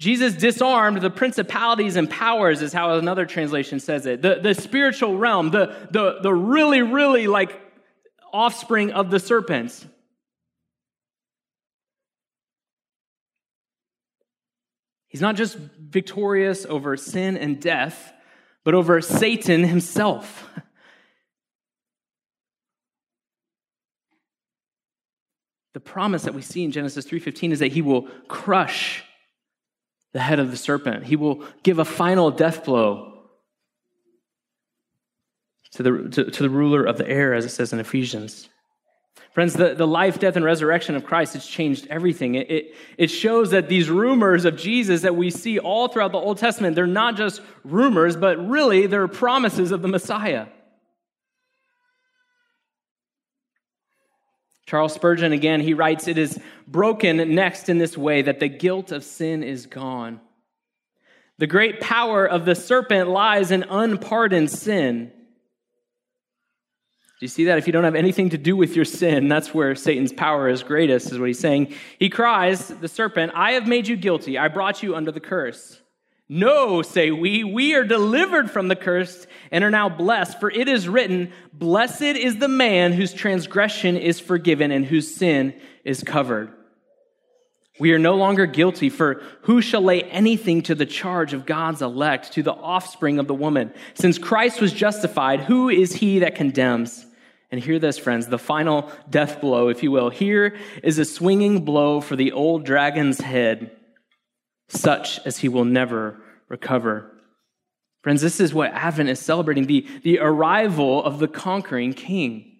Jesus 0.00 0.32
disarmed 0.32 1.02
the 1.02 1.10
principalities 1.10 1.96
and 1.96 2.08
powers, 2.08 2.62
is 2.62 2.72
how 2.72 2.94
another 2.94 3.26
translation 3.26 3.80
says 3.80 4.06
it. 4.06 4.22
The, 4.22 4.36
the 4.36 4.54
spiritual 4.54 5.18
realm, 5.18 5.50
the, 5.50 5.76
the, 5.90 6.20
the 6.22 6.32
really, 6.32 6.80
really 6.80 7.26
like 7.26 7.60
offspring 8.32 8.92
of 8.92 9.10
the 9.10 9.20
serpents. 9.20 9.86
He's 15.08 15.20
not 15.20 15.36
just 15.36 15.58
victorious 15.58 16.64
over 16.64 16.96
sin 16.96 17.36
and 17.36 17.60
death, 17.60 18.14
but 18.64 18.72
over 18.72 19.02
Satan 19.02 19.64
himself. 19.64 20.48
The 25.72 25.78
promise 25.78 26.24
that 26.24 26.34
we 26.34 26.42
see 26.42 26.64
in 26.64 26.72
Genesis 26.72 27.06
3:15 27.06 27.52
is 27.52 27.60
that 27.60 27.70
he 27.70 27.80
will 27.80 28.08
crush 28.26 29.04
the 30.12 30.20
head 30.20 30.38
of 30.38 30.50
the 30.50 30.56
serpent. 30.56 31.04
He 31.04 31.16
will 31.16 31.44
give 31.62 31.78
a 31.78 31.84
final 31.84 32.30
death 32.30 32.64
blow 32.64 33.10
to 35.72 35.82
the, 35.82 36.08
to, 36.08 36.30
to, 36.30 36.42
the 36.42 36.50
ruler 36.50 36.84
of 36.84 36.98
the 36.98 37.08
air, 37.08 37.32
as 37.32 37.44
it 37.44 37.50
says 37.50 37.72
in 37.72 37.78
Ephesians. 37.78 38.48
Friends, 39.32 39.54
the, 39.54 39.74
the 39.74 39.86
life, 39.86 40.18
death, 40.18 40.34
and 40.34 40.44
resurrection 40.44 40.96
of 40.96 41.04
Christ 41.04 41.34
has 41.34 41.46
changed 41.46 41.86
everything. 41.88 42.34
It, 42.34 42.50
it, 42.50 42.74
it 42.98 43.06
shows 43.08 43.52
that 43.52 43.68
these 43.68 43.88
rumors 43.88 44.44
of 44.44 44.56
Jesus 44.56 45.02
that 45.02 45.14
we 45.14 45.30
see 45.30 45.60
all 45.60 45.86
throughout 45.86 46.10
the 46.10 46.18
Old 46.18 46.38
Testament, 46.38 46.74
they're 46.74 46.88
not 46.88 47.16
just 47.16 47.40
rumors, 47.62 48.16
but 48.16 48.44
really 48.48 48.88
they're 48.88 49.06
promises 49.06 49.70
of 49.70 49.82
the 49.82 49.88
Messiah. 49.88 50.46
Charles 54.70 54.94
Spurgeon, 54.94 55.32
again, 55.32 55.60
he 55.60 55.74
writes, 55.74 56.06
It 56.06 56.16
is 56.16 56.38
broken 56.68 57.34
next 57.34 57.68
in 57.68 57.78
this 57.78 57.98
way 57.98 58.22
that 58.22 58.38
the 58.38 58.46
guilt 58.46 58.92
of 58.92 59.02
sin 59.02 59.42
is 59.42 59.66
gone. 59.66 60.20
The 61.38 61.48
great 61.48 61.80
power 61.80 62.24
of 62.24 62.44
the 62.44 62.54
serpent 62.54 63.08
lies 63.08 63.50
in 63.50 63.64
unpardoned 63.64 64.48
sin. 64.48 65.06
Do 65.08 65.12
you 67.18 67.26
see 67.26 67.46
that? 67.46 67.58
If 67.58 67.66
you 67.66 67.72
don't 67.72 67.82
have 67.82 67.96
anything 67.96 68.30
to 68.30 68.38
do 68.38 68.54
with 68.54 68.76
your 68.76 68.84
sin, 68.84 69.26
that's 69.26 69.52
where 69.52 69.74
Satan's 69.74 70.12
power 70.12 70.48
is 70.48 70.62
greatest, 70.62 71.10
is 71.10 71.18
what 71.18 71.26
he's 71.26 71.40
saying. 71.40 71.74
He 71.98 72.08
cries, 72.08 72.68
the 72.68 72.86
serpent, 72.86 73.32
I 73.34 73.52
have 73.52 73.66
made 73.66 73.88
you 73.88 73.96
guilty. 73.96 74.38
I 74.38 74.46
brought 74.46 74.84
you 74.84 74.94
under 74.94 75.10
the 75.10 75.18
curse. 75.18 75.79
No, 76.32 76.82
say 76.82 77.10
we, 77.10 77.42
we 77.42 77.74
are 77.74 77.82
delivered 77.82 78.52
from 78.52 78.68
the 78.68 78.76
curse 78.76 79.26
and 79.50 79.64
are 79.64 79.70
now 79.70 79.88
blessed, 79.88 80.38
for 80.38 80.48
it 80.48 80.68
is 80.68 80.88
written, 80.88 81.32
Blessed 81.52 82.02
is 82.02 82.38
the 82.38 82.46
man 82.46 82.92
whose 82.92 83.12
transgression 83.12 83.96
is 83.96 84.20
forgiven 84.20 84.70
and 84.70 84.86
whose 84.86 85.12
sin 85.12 85.60
is 85.82 86.04
covered. 86.04 86.52
We 87.80 87.92
are 87.94 87.98
no 87.98 88.14
longer 88.14 88.46
guilty, 88.46 88.90
for 88.90 89.24
who 89.42 89.60
shall 89.60 89.82
lay 89.82 90.04
anything 90.04 90.62
to 90.62 90.76
the 90.76 90.86
charge 90.86 91.32
of 91.32 91.46
God's 91.46 91.82
elect, 91.82 92.34
to 92.34 92.44
the 92.44 92.52
offspring 92.52 93.18
of 93.18 93.26
the 93.26 93.34
woman? 93.34 93.72
Since 93.94 94.18
Christ 94.18 94.60
was 94.60 94.72
justified, 94.72 95.40
who 95.40 95.68
is 95.68 95.94
he 95.94 96.20
that 96.20 96.36
condemns? 96.36 97.06
And 97.50 97.60
hear 97.60 97.80
this, 97.80 97.98
friends, 97.98 98.28
the 98.28 98.38
final 98.38 98.88
death 99.10 99.40
blow, 99.40 99.66
if 99.66 99.82
you 99.82 99.90
will. 99.90 100.10
Here 100.10 100.56
is 100.84 101.00
a 101.00 101.04
swinging 101.04 101.64
blow 101.64 102.00
for 102.00 102.14
the 102.14 102.30
old 102.30 102.64
dragon's 102.64 103.20
head 103.20 103.72
such 104.70 105.18
as 105.26 105.38
he 105.38 105.48
will 105.48 105.64
never 105.64 106.16
recover. 106.48 107.10
Friends, 108.02 108.22
this 108.22 108.40
is 108.40 108.54
what 108.54 108.72
Advent 108.72 109.10
is 109.10 109.20
celebrating 109.20 109.66
the, 109.66 109.86
the 110.02 110.18
arrival 110.20 111.04
of 111.04 111.18
the 111.18 111.28
conquering 111.28 111.92
king. 111.92 112.56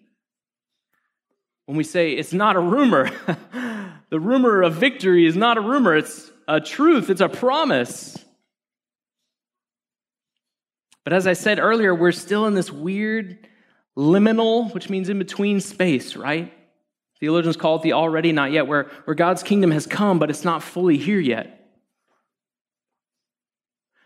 When 1.65 1.77
we 1.77 1.83
say 1.83 2.13
it's 2.13 2.33
not 2.33 2.55
a 2.55 2.59
rumor, 2.59 3.09
the 4.09 4.19
rumor 4.19 4.61
of 4.61 4.75
victory 4.75 5.25
is 5.25 5.35
not 5.35 5.57
a 5.57 5.61
rumor, 5.61 5.95
it's 5.95 6.29
a 6.47 6.59
truth, 6.59 7.09
it's 7.09 7.21
a 7.21 7.29
promise. 7.29 8.17
But 11.03 11.13
as 11.13 11.25
I 11.25 11.33
said 11.33 11.59
earlier, 11.59 11.95
we're 11.95 12.11
still 12.11 12.45
in 12.45 12.53
this 12.53 12.71
weird 12.71 13.47
liminal, 13.97 14.73
which 14.73 14.89
means 14.89 15.09
in 15.09 15.17
between 15.17 15.59
space, 15.59 16.15
right? 16.15 16.53
Theologians 17.19 17.57
call 17.57 17.77
it 17.77 17.81
the 17.83 17.93
already 17.93 18.31
not 18.31 18.51
yet, 18.51 18.67
where, 18.67 18.91
where 19.05 19.15
God's 19.15 19.43
kingdom 19.43 19.71
has 19.71 19.87
come, 19.87 20.19
but 20.19 20.29
it's 20.29 20.43
not 20.43 20.61
fully 20.61 20.97
here 20.97 21.19
yet. 21.19 21.60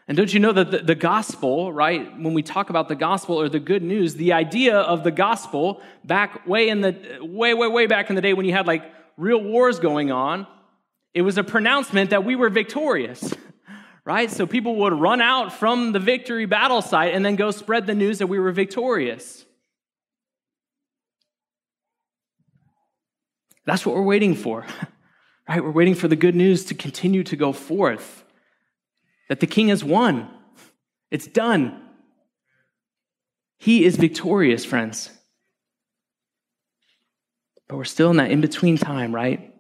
And 0.08 0.16
don't 0.16 0.32
you 0.32 0.40
know 0.40 0.52
that 0.52 0.86
the, 0.86 0.94
gospel, 0.94 1.74
right, 1.74 2.16
when 2.20 2.36
we 2.36 2.44
talk 2.44 2.70
about 2.70 2.88
the 2.90 2.96
gospel 2.96 3.42
or 3.42 3.50
the 3.50 3.60
good 3.60 3.82
news, 3.82 4.14
the 4.14 4.34
idea 4.34 4.78
of 4.78 5.04
the 5.04 5.10
gospel 5.10 5.82
back 6.04 6.46
way 6.48 6.70
in 6.70 6.82
the 6.82 6.96
way, 7.22 7.56
way, 7.56 7.68
way 7.68 7.88
back 7.88 8.10
in 8.10 8.16
the 8.16 8.22
day 8.22 8.34
when 8.34 8.46
you 8.46 8.52
had 8.52 8.68
like 8.68 8.84
real 9.18 9.42
wars 9.42 9.80
going 9.80 10.12
on, 10.12 10.46
it 11.16 11.24
was 11.24 11.40
a 11.40 11.44
pronouncement 11.44 12.12
that 12.12 12.24
we 12.24 12.36
were 12.36 12.50
victorious, 12.50 13.34
right? 14.06 14.30
So 14.30 14.46
people 14.46 14.76
would 14.76 14.94
run 14.94 15.22
out 15.22 15.54
from 15.54 15.92
the 15.92 16.00
victory 16.00 16.46
battle 16.46 16.84
site 16.84 17.16
and 17.16 17.26
then 17.26 17.36
go 17.36 17.50
spread 17.50 17.88
the 17.88 17.96
news 17.96 18.20
that 18.20 18.28
we 18.28 18.38
were 18.38 18.52
victorious. 18.52 19.44
That's 23.66 23.84
what 23.88 23.96
we're 23.96 24.04
waiting 24.04 24.36
for, 24.36 24.68
right? 25.50 25.64
We're 25.64 25.72
waiting 25.72 25.96
for 25.96 26.08
the 26.08 26.16
good 26.16 26.36
news 26.36 26.66
to 26.66 26.76
continue 26.76 27.24
to 27.24 27.36
go 27.36 27.52
forth 27.52 28.25
that 29.30 29.40
the 29.40 29.48
king 29.48 29.70
has 29.70 29.84
won. 29.84 30.30
It's 31.12 31.28
done. 31.28 31.82
He 33.58 33.86
is 33.86 33.96
victorious, 33.96 34.66
friends. 34.66 35.10
But 37.68 37.78
we're 37.78 37.86
still 37.86 38.12
in 38.12 38.18
that 38.18 38.32
in 38.32 38.42
between 38.42 38.78
time, 38.78 39.14
right? 39.14 39.54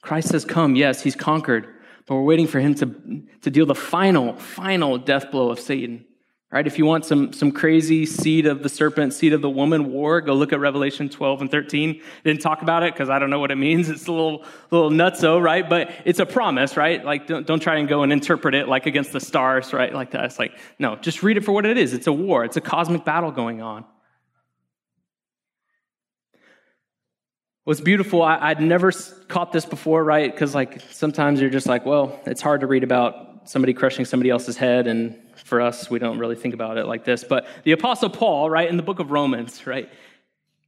Christ 0.00 0.32
has 0.32 0.44
come. 0.44 0.76
Yes, 0.76 1.02
he's 1.02 1.16
conquered, 1.16 1.66
but 2.06 2.14
we're 2.14 2.22
waiting 2.22 2.46
for 2.46 2.60
him 2.60 2.74
to, 2.76 3.22
to 3.42 3.50
deal 3.50 3.66
the 3.66 3.74
final, 3.74 4.34
final 4.34 4.98
death 4.98 5.30
blow 5.30 5.50
of 5.50 5.60
Satan. 5.60 6.04
Right? 6.54 6.68
If 6.68 6.78
you 6.78 6.86
want 6.86 7.04
some, 7.04 7.32
some 7.32 7.50
crazy 7.50 8.06
seed 8.06 8.46
of 8.46 8.62
the 8.62 8.68
serpent, 8.68 9.12
seed 9.12 9.32
of 9.32 9.42
the 9.42 9.50
woman 9.50 9.90
war, 9.90 10.20
go 10.20 10.34
look 10.34 10.52
at 10.52 10.60
Revelation 10.60 11.08
12 11.08 11.40
and 11.40 11.50
13. 11.50 12.00
Didn't 12.22 12.42
talk 12.42 12.62
about 12.62 12.84
it 12.84 12.94
because 12.94 13.10
I 13.10 13.18
don't 13.18 13.28
know 13.28 13.40
what 13.40 13.50
it 13.50 13.56
means. 13.56 13.88
It's 13.94 14.06
a 14.06 14.12
little, 14.12 14.44
little 14.70 14.90
nutso, 14.90 15.42
right? 15.42 15.68
But 15.68 15.90
it's 16.04 16.20
a 16.20 16.26
promise, 16.26 16.76
right? 16.76 17.04
Like, 17.04 17.26
don't, 17.26 17.44
don't 17.44 17.58
try 17.58 17.78
and 17.78 17.88
go 17.88 18.04
and 18.04 18.12
interpret 18.12 18.54
it 18.54 18.68
like 18.68 18.86
against 18.86 19.12
the 19.12 19.18
stars, 19.18 19.72
right? 19.72 19.92
Like 19.92 20.12
that. 20.12 20.26
It's 20.26 20.38
like, 20.38 20.56
no, 20.78 20.94
just 20.94 21.24
read 21.24 21.36
it 21.36 21.44
for 21.44 21.50
what 21.50 21.66
it 21.66 21.76
is. 21.76 21.92
It's 21.92 22.06
a 22.06 22.12
war, 22.12 22.44
it's 22.44 22.56
a 22.56 22.60
cosmic 22.60 23.04
battle 23.04 23.32
going 23.32 23.60
on. 23.60 23.84
What's 27.64 27.80
beautiful, 27.80 28.22
I, 28.22 28.52
would 28.52 28.60
never 28.60 28.92
caught 29.26 29.52
this 29.52 29.66
before, 29.66 30.04
right? 30.04 30.30
Because, 30.30 30.54
like, 30.54 30.80
sometimes 30.92 31.40
you're 31.40 31.50
just 31.50 31.66
like, 31.66 31.84
well, 31.84 32.20
it's 32.26 32.40
hard 32.40 32.60
to 32.60 32.68
read 32.68 32.84
about 32.84 33.48
somebody 33.48 33.74
crushing 33.74 34.04
somebody 34.04 34.30
else's 34.30 34.56
head 34.56 34.86
and 34.86 35.18
for 35.44 35.60
us, 35.60 35.88
we 35.88 35.98
don't 35.98 36.18
really 36.18 36.34
think 36.34 36.54
about 36.54 36.78
it 36.78 36.86
like 36.86 37.04
this. 37.04 37.22
But 37.22 37.46
the 37.62 37.72
Apostle 37.72 38.10
Paul, 38.10 38.50
right, 38.50 38.68
in 38.68 38.76
the 38.76 38.82
book 38.82 38.98
of 38.98 39.10
Romans, 39.10 39.66
right, 39.66 39.88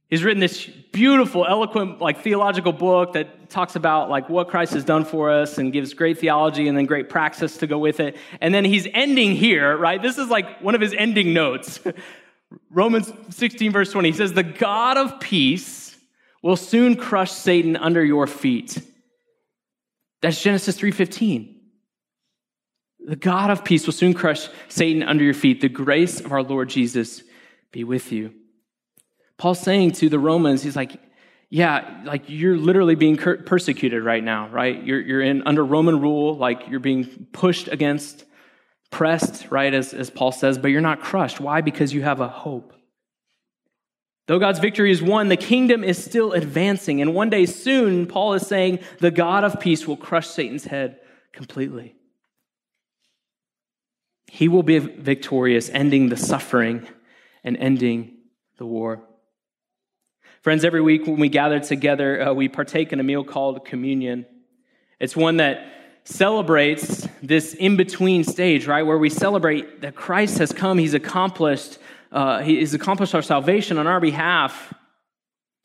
he's 0.09 0.23
written 0.23 0.39
this 0.39 0.65
beautiful, 0.65 1.45
eloquent, 1.45 1.99
like 1.99 2.21
theological 2.21 2.71
book 2.71 3.13
that 3.13 3.49
talks 3.49 3.75
about 3.75 4.09
like 4.09 4.29
what 4.29 4.47
Christ 4.47 4.73
has 4.73 4.85
done 4.85 5.03
for 5.03 5.31
us 5.31 5.57
and 5.57 5.73
gives 5.73 5.93
great 5.93 6.19
theology 6.19 6.67
and 6.67 6.77
then 6.77 6.85
great 6.85 7.09
praxis 7.09 7.57
to 7.57 7.67
go 7.67 7.79
with 7.79 7.99
it. 7.99 8.15
And 8.39 8.53
then 8.53 8.63
he's 8.63 8.87
ending 8.93 9.35
here, 9.35 9.75
right? 9.75 10.01
This 10.01 10.17
is 10.17 10.29
like 10.29 10.61
one 10.61 10.75
of 10.75 10.81
his 10.81 10.93
ending 10.93 11.33
notes. 11.33 11.79
Romans 12.69 13.11
16, 13.31 13.71
verse 13.71 13.91
20, 13.91 14.11
he 14.11 14.17
says, 14.17 14.31
The 14.31 14.43
God 14.43 14.97
of 14.97 15.19
peace 15.19 15.97
will 16.41 16.55
soon 16.55 16.95
crush 16.95 17.31
Satan 17.31 17.75
under 17.75 18.05
your 18.05 18.27
feet. 18.27 18.79
That's 20.21 20.41
Genesis 20.41 20.79
3:15. 20.79 21.56
The 23.07 23.15
God 23.15 23.49
of 23.49 23.63
peace 23.63 23.85
will 23.85 23.93
soon 23.93 24.13
crush 24.13 24.49
Satan 24.67 25.01
under 25.01 25.23
your 25.23 25.33
feet. 25.33 25.61
The 25.61 25.69
grace 25.69 26.19
of 26.19 26.33
our 26.33 26.43
Lord 26.43 26.67
Jesus 26.67 27.23
be 27.71 27.85
with 27.85 28.11
you. 28.11 28.33
Paul's 29.37 29.61
saying 29.61 29.93
to 29.93 30.09
the 30.09 30.19
Romans, 30.19 30.61
he's 30.61 30.75
like, 30.75 30.99
yeah, 31.49 32.01
like 32.03 32.23
you're 32.27 32.57
literally 32.57 32.95
being 32.95 33.15
persecuted 33.15 34.03
right 34.03 34.21
now, 34.21 34.49
right? 34.49 34.83
You're, 34.83 34.99
you're 34.99 35.21
in 35.21 35.47
under 35.47 35.63
Roman 35.63 36.01
rule, 36.01 36.35
like 36.35 36.67
you're 36.67 36.81
being 36.81 37.27
pushed 37.31 37.69
against, 37.69 38.25
pressed, 38.91 39.49
right? 39.49 39.73
As, 39.73 39.93
as 39.93 40.09
Paul 40.09 40.33
says, 40.33 40.57
but 40.57 40.67
you're 40.67 40.81
not 40.81 40.99
crushed. 40.99 41.39
Why? 41.39 41.61
Because 41.61 41.93
you 41.93 42.01
have 42.01 42.19
a 42.19 42.27
hope. 42.27 42.73
Though 44.27 44.39
God's 44.39 44.59
victory 44.59 44.91
is 44.91 45.01
won, 45.01 45.29
the 45.29 45.37
kingdom 45.37 45.85
is 45.85 46.03
still 46.03 46.33
advancing. 46.33 47.01
And 47.01 47.15
one 47.15 47.29
day 47.29 47.45
soon, 47.45 48.05
Paul 48.05 48.33
is 48.33 48.45
saying, 48.45 48.79
the 48.99 49.11
God 49.11 49.45
of 49.45 49.61
peace 49.61 49.87
will 49.87 49.95
crush 49.95 50.27
Satan's 50.27 50.65
head 50.65 50.99
completely. 51.31 51.96
He 54.37 54.49
will 54.49 54.61
be 54.61 54.77
victorious, 54.77 55.67
ending 55.67 56.09
the 56.09 56.15
suffering 56.15 56.87
and 57.43 57.57
ending 57.57 58.17
the 58.59 58.67
war. 58.67 59.01
Friends, 60.43 60.63
every 60.63 60.79
week 60.79 61.07
when 61.07 61.19
we 61.19 61.27
gather 61.27 61.59
together, 61.59 62.21
uh, 62.21 62.33
we 62.33 62.47
partake 62.47 62.93
in 62.93 62.99
a 62.99 63.03
meal 63.03 63.23
called 63.23 63.65
communion. 63.65 64.27
It's 64.99 65.15
one 65.15 65.37
that 65.37 65.65
celebrates 66.03 67.07
this 67.23 67.55
in 67.55 67.77
between 67.77 68.23
stage, 68.23 68.67
right, 68.67 68.83
where 68.83 68.99
we 68.99 69.09
celebrate 69.09 69.81
that 69.81 69.95
Christ 69.95 70.37
has 70.37 70.51
come, 70.53 70.77
He's 70.77 70.93
accomplished 70.93 71.79
uh, 72.11 72.43
accomplished 72.45 73.15
our 73.15 73.23
salvation 73.23 73.79
on 73.79 73.87
our 73.87 73.99
behalf. 73.99 74.71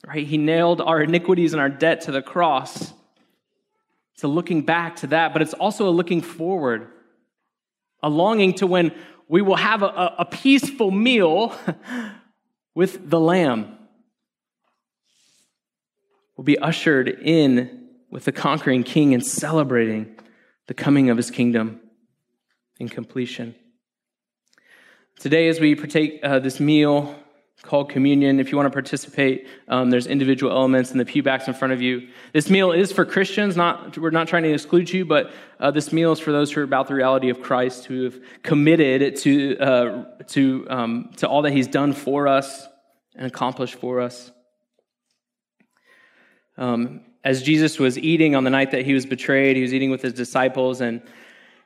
Right? 0.06 0.26
He 0.26 0.38
nailed 0.38 0.80
our 0.80 1.02
iniquities 1.02 1.52
and 1.52 1.60
our 1.60 1.68
debt 1.68 2.00
to 2.02 2.10
the 2.10 2.22
cross. 2.22 2.94
It's 4.14 4.24
a 4.24 4.28
looking 4.28 4.62
back 4.62 4.96
to 4.96 5.08
that, 5.08 5.34
but 5.34 5.42
it's 5.42 5.52
also 5.52 5.90
a 5.90 5.90
looking 5.90 6.22
forward, 6.22 6.88
a 8.02 8.08
longing 8.08 8.54
to 8.54 8.66
when 8.66 8.92
we 9.28 9.42
will 9.42 9.56
have 9.56 9.82
a, 9.82 10.14
a 10.18 10.24
peaceful 10.24 10.90
meal 10.90 11.54
with 12.74 13.08
the 13.08 13.20
Lamb. 13.20 13.78
We'll 16.36 16.44
be 16.44 16.58
ushered 16.58 17.08
in 17.08 17.88
with 18.10 18.24
the 18.24 18.32
conquering 18.32 18.84
King 18.84 19.14
and 19.14 19.24
celebrating 19.24 20.18
the 20.66 20.74
coming 20.74 21.10
of 21.10 21.16
his 21.16 21.30
kingdom 21.30 21.80
in 22.78 22.88
completion. 22.88 23.54
Today, 25.18 25.48
as 25.48 25.60
we 25.60 25.74
partake 25.74 26.20
uh, 26.22 26.38
this 26.40 26.58
meal 26.58 27.21
called 27.62 27.90
communion, 27.90 28.40
if 28.40 28.50
you 28.50 28.56
want 28.56 28.66
to 28.66 28.72
participate, 28.72 29.46
um, 29.68 29.90
there's 29.90 30.06
individual 30.06 30.52
elements 30.52 30.90
in 30.90 30.98
the 30.98 31.04
pew 31.04 31.22
backs 31.22 31.46
in 31.46 31.54
front 31.54 31.72
of 31.72 31.80
you. 31.80 32.08
This 32.32 32.50
meal 32.50 32.72
is 32.72 32.92
for 32.92 33.04
Christians. 33.04 33.56
Not 33.56 33.96
we're 33.98 34.10
not 34.10 34.28
trying 34.28 34.42
to 34.42 34.52
exclude 34.52 34.92
you, 34.92 35.04
but 35.04 35.32
uh, 35.60 35.70
this 35.70 35.92
meal 35.92 36.12
is 36.12 36.18
for 36.18 36.32
those 36.32 36.52
who 36.52 36.60
are 36.60 36.64
about 36.64 36.88
the 36.88 36.94
reality 36.94 37.28
of 37.28 37.40
Christ, 37.40 37.84
who 37.84 38.04
have 38.04 38.20
committed 38.42 39.16
to 39.18 39.58
uh, 39.58 40.04
to 40.28 40.66
um, 40.68 41.10
to 41.16 41.28
all 41.28 41.42
that 41.42 41.52
He's 41.52 41.68
done 41.68 41.92
for 41.92 42.26
us 42.26 42.66
and 43.14 43.26
accomplished 43.26 43.76
for 43.76 44.00
us. 44.00 44.30
Um, 46.56 47.02
as 47.24 47.42
Jesus 47.42 47.78
was 47.78 47.96
eating 47.96 48.34
on 48.34 48.44
the 48.44 48.50
night 48.50 48.72
that 48.72 48.84
he 48.84 48.94
was 48.94 49.06
betrayed, 49.06 49.56
he 49.56 49.62
was 49.62 49.72
eating 49.72 49.90
with 49.90 50.02
his 50.02 50.12
disciples, 50.12 50.80
and 50.80 51.00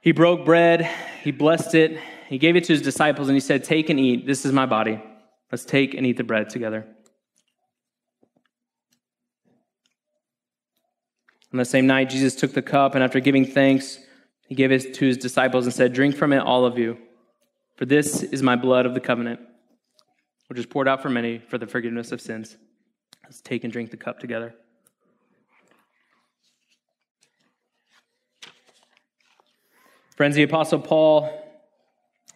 he 0.02 0.12
broke 0.12 0.44
bread, 0.44 0.88
he 1.22 1.30
blessed 1.30 1.74
it, 1.74 1.98
he 2.28 2.38
gave 2.38 2.56
it 2.56 2.64
to 2.64 2.72
his 2.72 2.82
disciples 2.82 3.28
and 3.28 3.36
he 3.36 3.40
said, 3.40 3.64
Take 3.64 3.88
and 3.90 3.98
eat. 3.98 4.26
This 4.26 4.44
is 4.44 4.52
my 4.52 4.66
body. 4.66 5.00
Let's 5.50 5.64
take 5.64 5.94
and 5.94 6.06
eat 6.06 6.16
the 6.16 6.24
bread 6.24 6.50
together. 6.50 6.86
On 11.52 11.58
the 11.58 11.64
same 11.64 11.86
night, 11.86 12.10
Jesus 12.10 12.34
took 12.34 12.52
the 12.52 12.62
cup, 12.62 12.94
and 12.94 13.04
after 13.04 13.20
giving 13.20 13.46
thanks, 13.46 13.98
he 14.48 14.54
gave 14.54 14.72
it 14.72 14.94
to 14.94 15.06
his 15.06 15.16
disciples 15.16 15.64
and 15.64 15.74
said, 15.74 15.92
Drink 15.92 16.16
from 16.16 16.32
it, 16.32 16.38
all 16.38 16.64
of 16.64 16.78
you, 16.78 16.98
for 17.76 17.86
this 17.86 18.22
is 18.22 18.42
my 18.42 18.56
blood 18.56 18.86
of 18.86 18.94
the 18.94 19.00
covenant, 19.00 19.40
which 20.48 20.58
is 20.58 20.66
poured 20.66 20.88
out 20.88 21.00
for 21.00 21.08
many 21.08 21.38
for 21.38 21.58
the 21.58 21.66
forgiveness 21.66 22.12
of 22.12 22.20
sins. 22.20 22.56
Let's 23.24 23.40
take 23.40 23.64
and 23.64 23.72
drink 23.72 23.90
the 23.90 23.96
cup 23.96 24.18
together. 24.18 24.54
Friends, 30.16 30.34
the 30.34 30.42
Apostle 30.42 30.80
Paul 30.80 31.45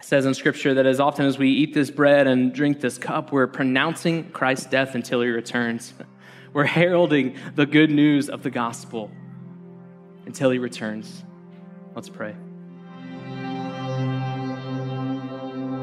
says 0.01 0.27
in 0.27 0.35
Scripture 0.35 0.75
that 0.75 0.87
as 0.87 1.01
often 1.01 1.27
as 1.27 1.39
we 1.39 1.51
eat 1.51 1.75
this 1.75 1.91
bread 1.91 2.27
and 2.27 2.53
drink 2.53 2.81
this 2.81 2.99
cup, 2.99 3.33
we're 3.33 3.47
pronouncing 3.47 4.31
Christ's 4.31 4.67
death 4.67 4.95
until 4.95 5.21
he 5.21 5.29
returns. 5.29 5.95
We're 6.53 6.65
heralding 6.65 7.37
the 7.55 7.65
good 7.65 7.93
news 7.93 8.29
of 8.29 8.43
the 8.43 8.51
gospel 8.51 9.09
until 10.27 10.51
he 10.51 10.59
returns. 10.59 11.23
Let's 11.95 12.09
pray. 12.09 12.35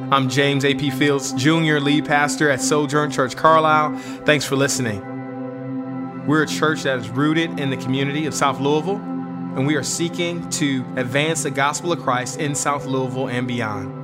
I'm 0.10 0.30
James 0.30 0.66
A.P. 0.66 0.92
Fields, 0.92 1.32
Junior 1.34 1.80
Lead 1.80 2.06
Pastor 2.06 2.50
at 2.50 2.60
Sojourn 2.60 3.12
Church 3.12 3.38
Carlisle. 3.38 3.98
Thanks 4.26 4.44
for 4.44 4.58
listening. 4.58 6.26
We're 6.26 6.44
a 6.44 6.48
church 6.48 6.84
that 6.84 7.00
is 7.00 7.10
rooted 7.10 7.60
in 7.60 7.70
the 7.70 7.78
community 7.78 8.26
of 8.26 8.34
South 8.34 8.60
Louisville, 8.60 8.98
and 8.98 9.66
we 9.66 9.76
are 9.76 9.84
seeking 9.84 10.50
to 10.50 10.86
advance 10.98 11.44
the 11.44 11.52
gospel 11.52 11.94
of 11.94 12.00
Christ 12.00 12.40
in 12.40 12.56
South 12.56 12.86
Louisville 12.86 13.30
and 13.30 13.48
beyond. 13.48 13.97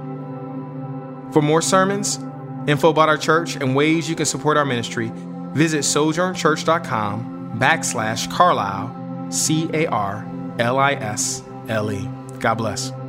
For 1.34 1.41
more 1.41 1.63
sermons, 1.63 2.19
info 2.67 2.89
about 2.89 3.10
our 3.10 3.17
church, 3.17 3.56
and 3.56 3.76
ways 3.76 4.08
you 4.08 4.15
can 4.15 4.28
support 4.28 4.56
our 4.56 4.65
ministry, 4.65 5.12
visit 5.54 5.80
sojournchurch.com 5.80 7.58
backslash 7.58 8.32
Carlisle, 8.32 9.32
C 9.32 9.67
A 9.74 9.88
R 9.88 10.28
L 10.60 10.78
I 10.78 10.93
S 10.93 11.41
L 11.67 11.91
E. 11.91 12.08
God 12.39 12.56
bless. 12.56 13.03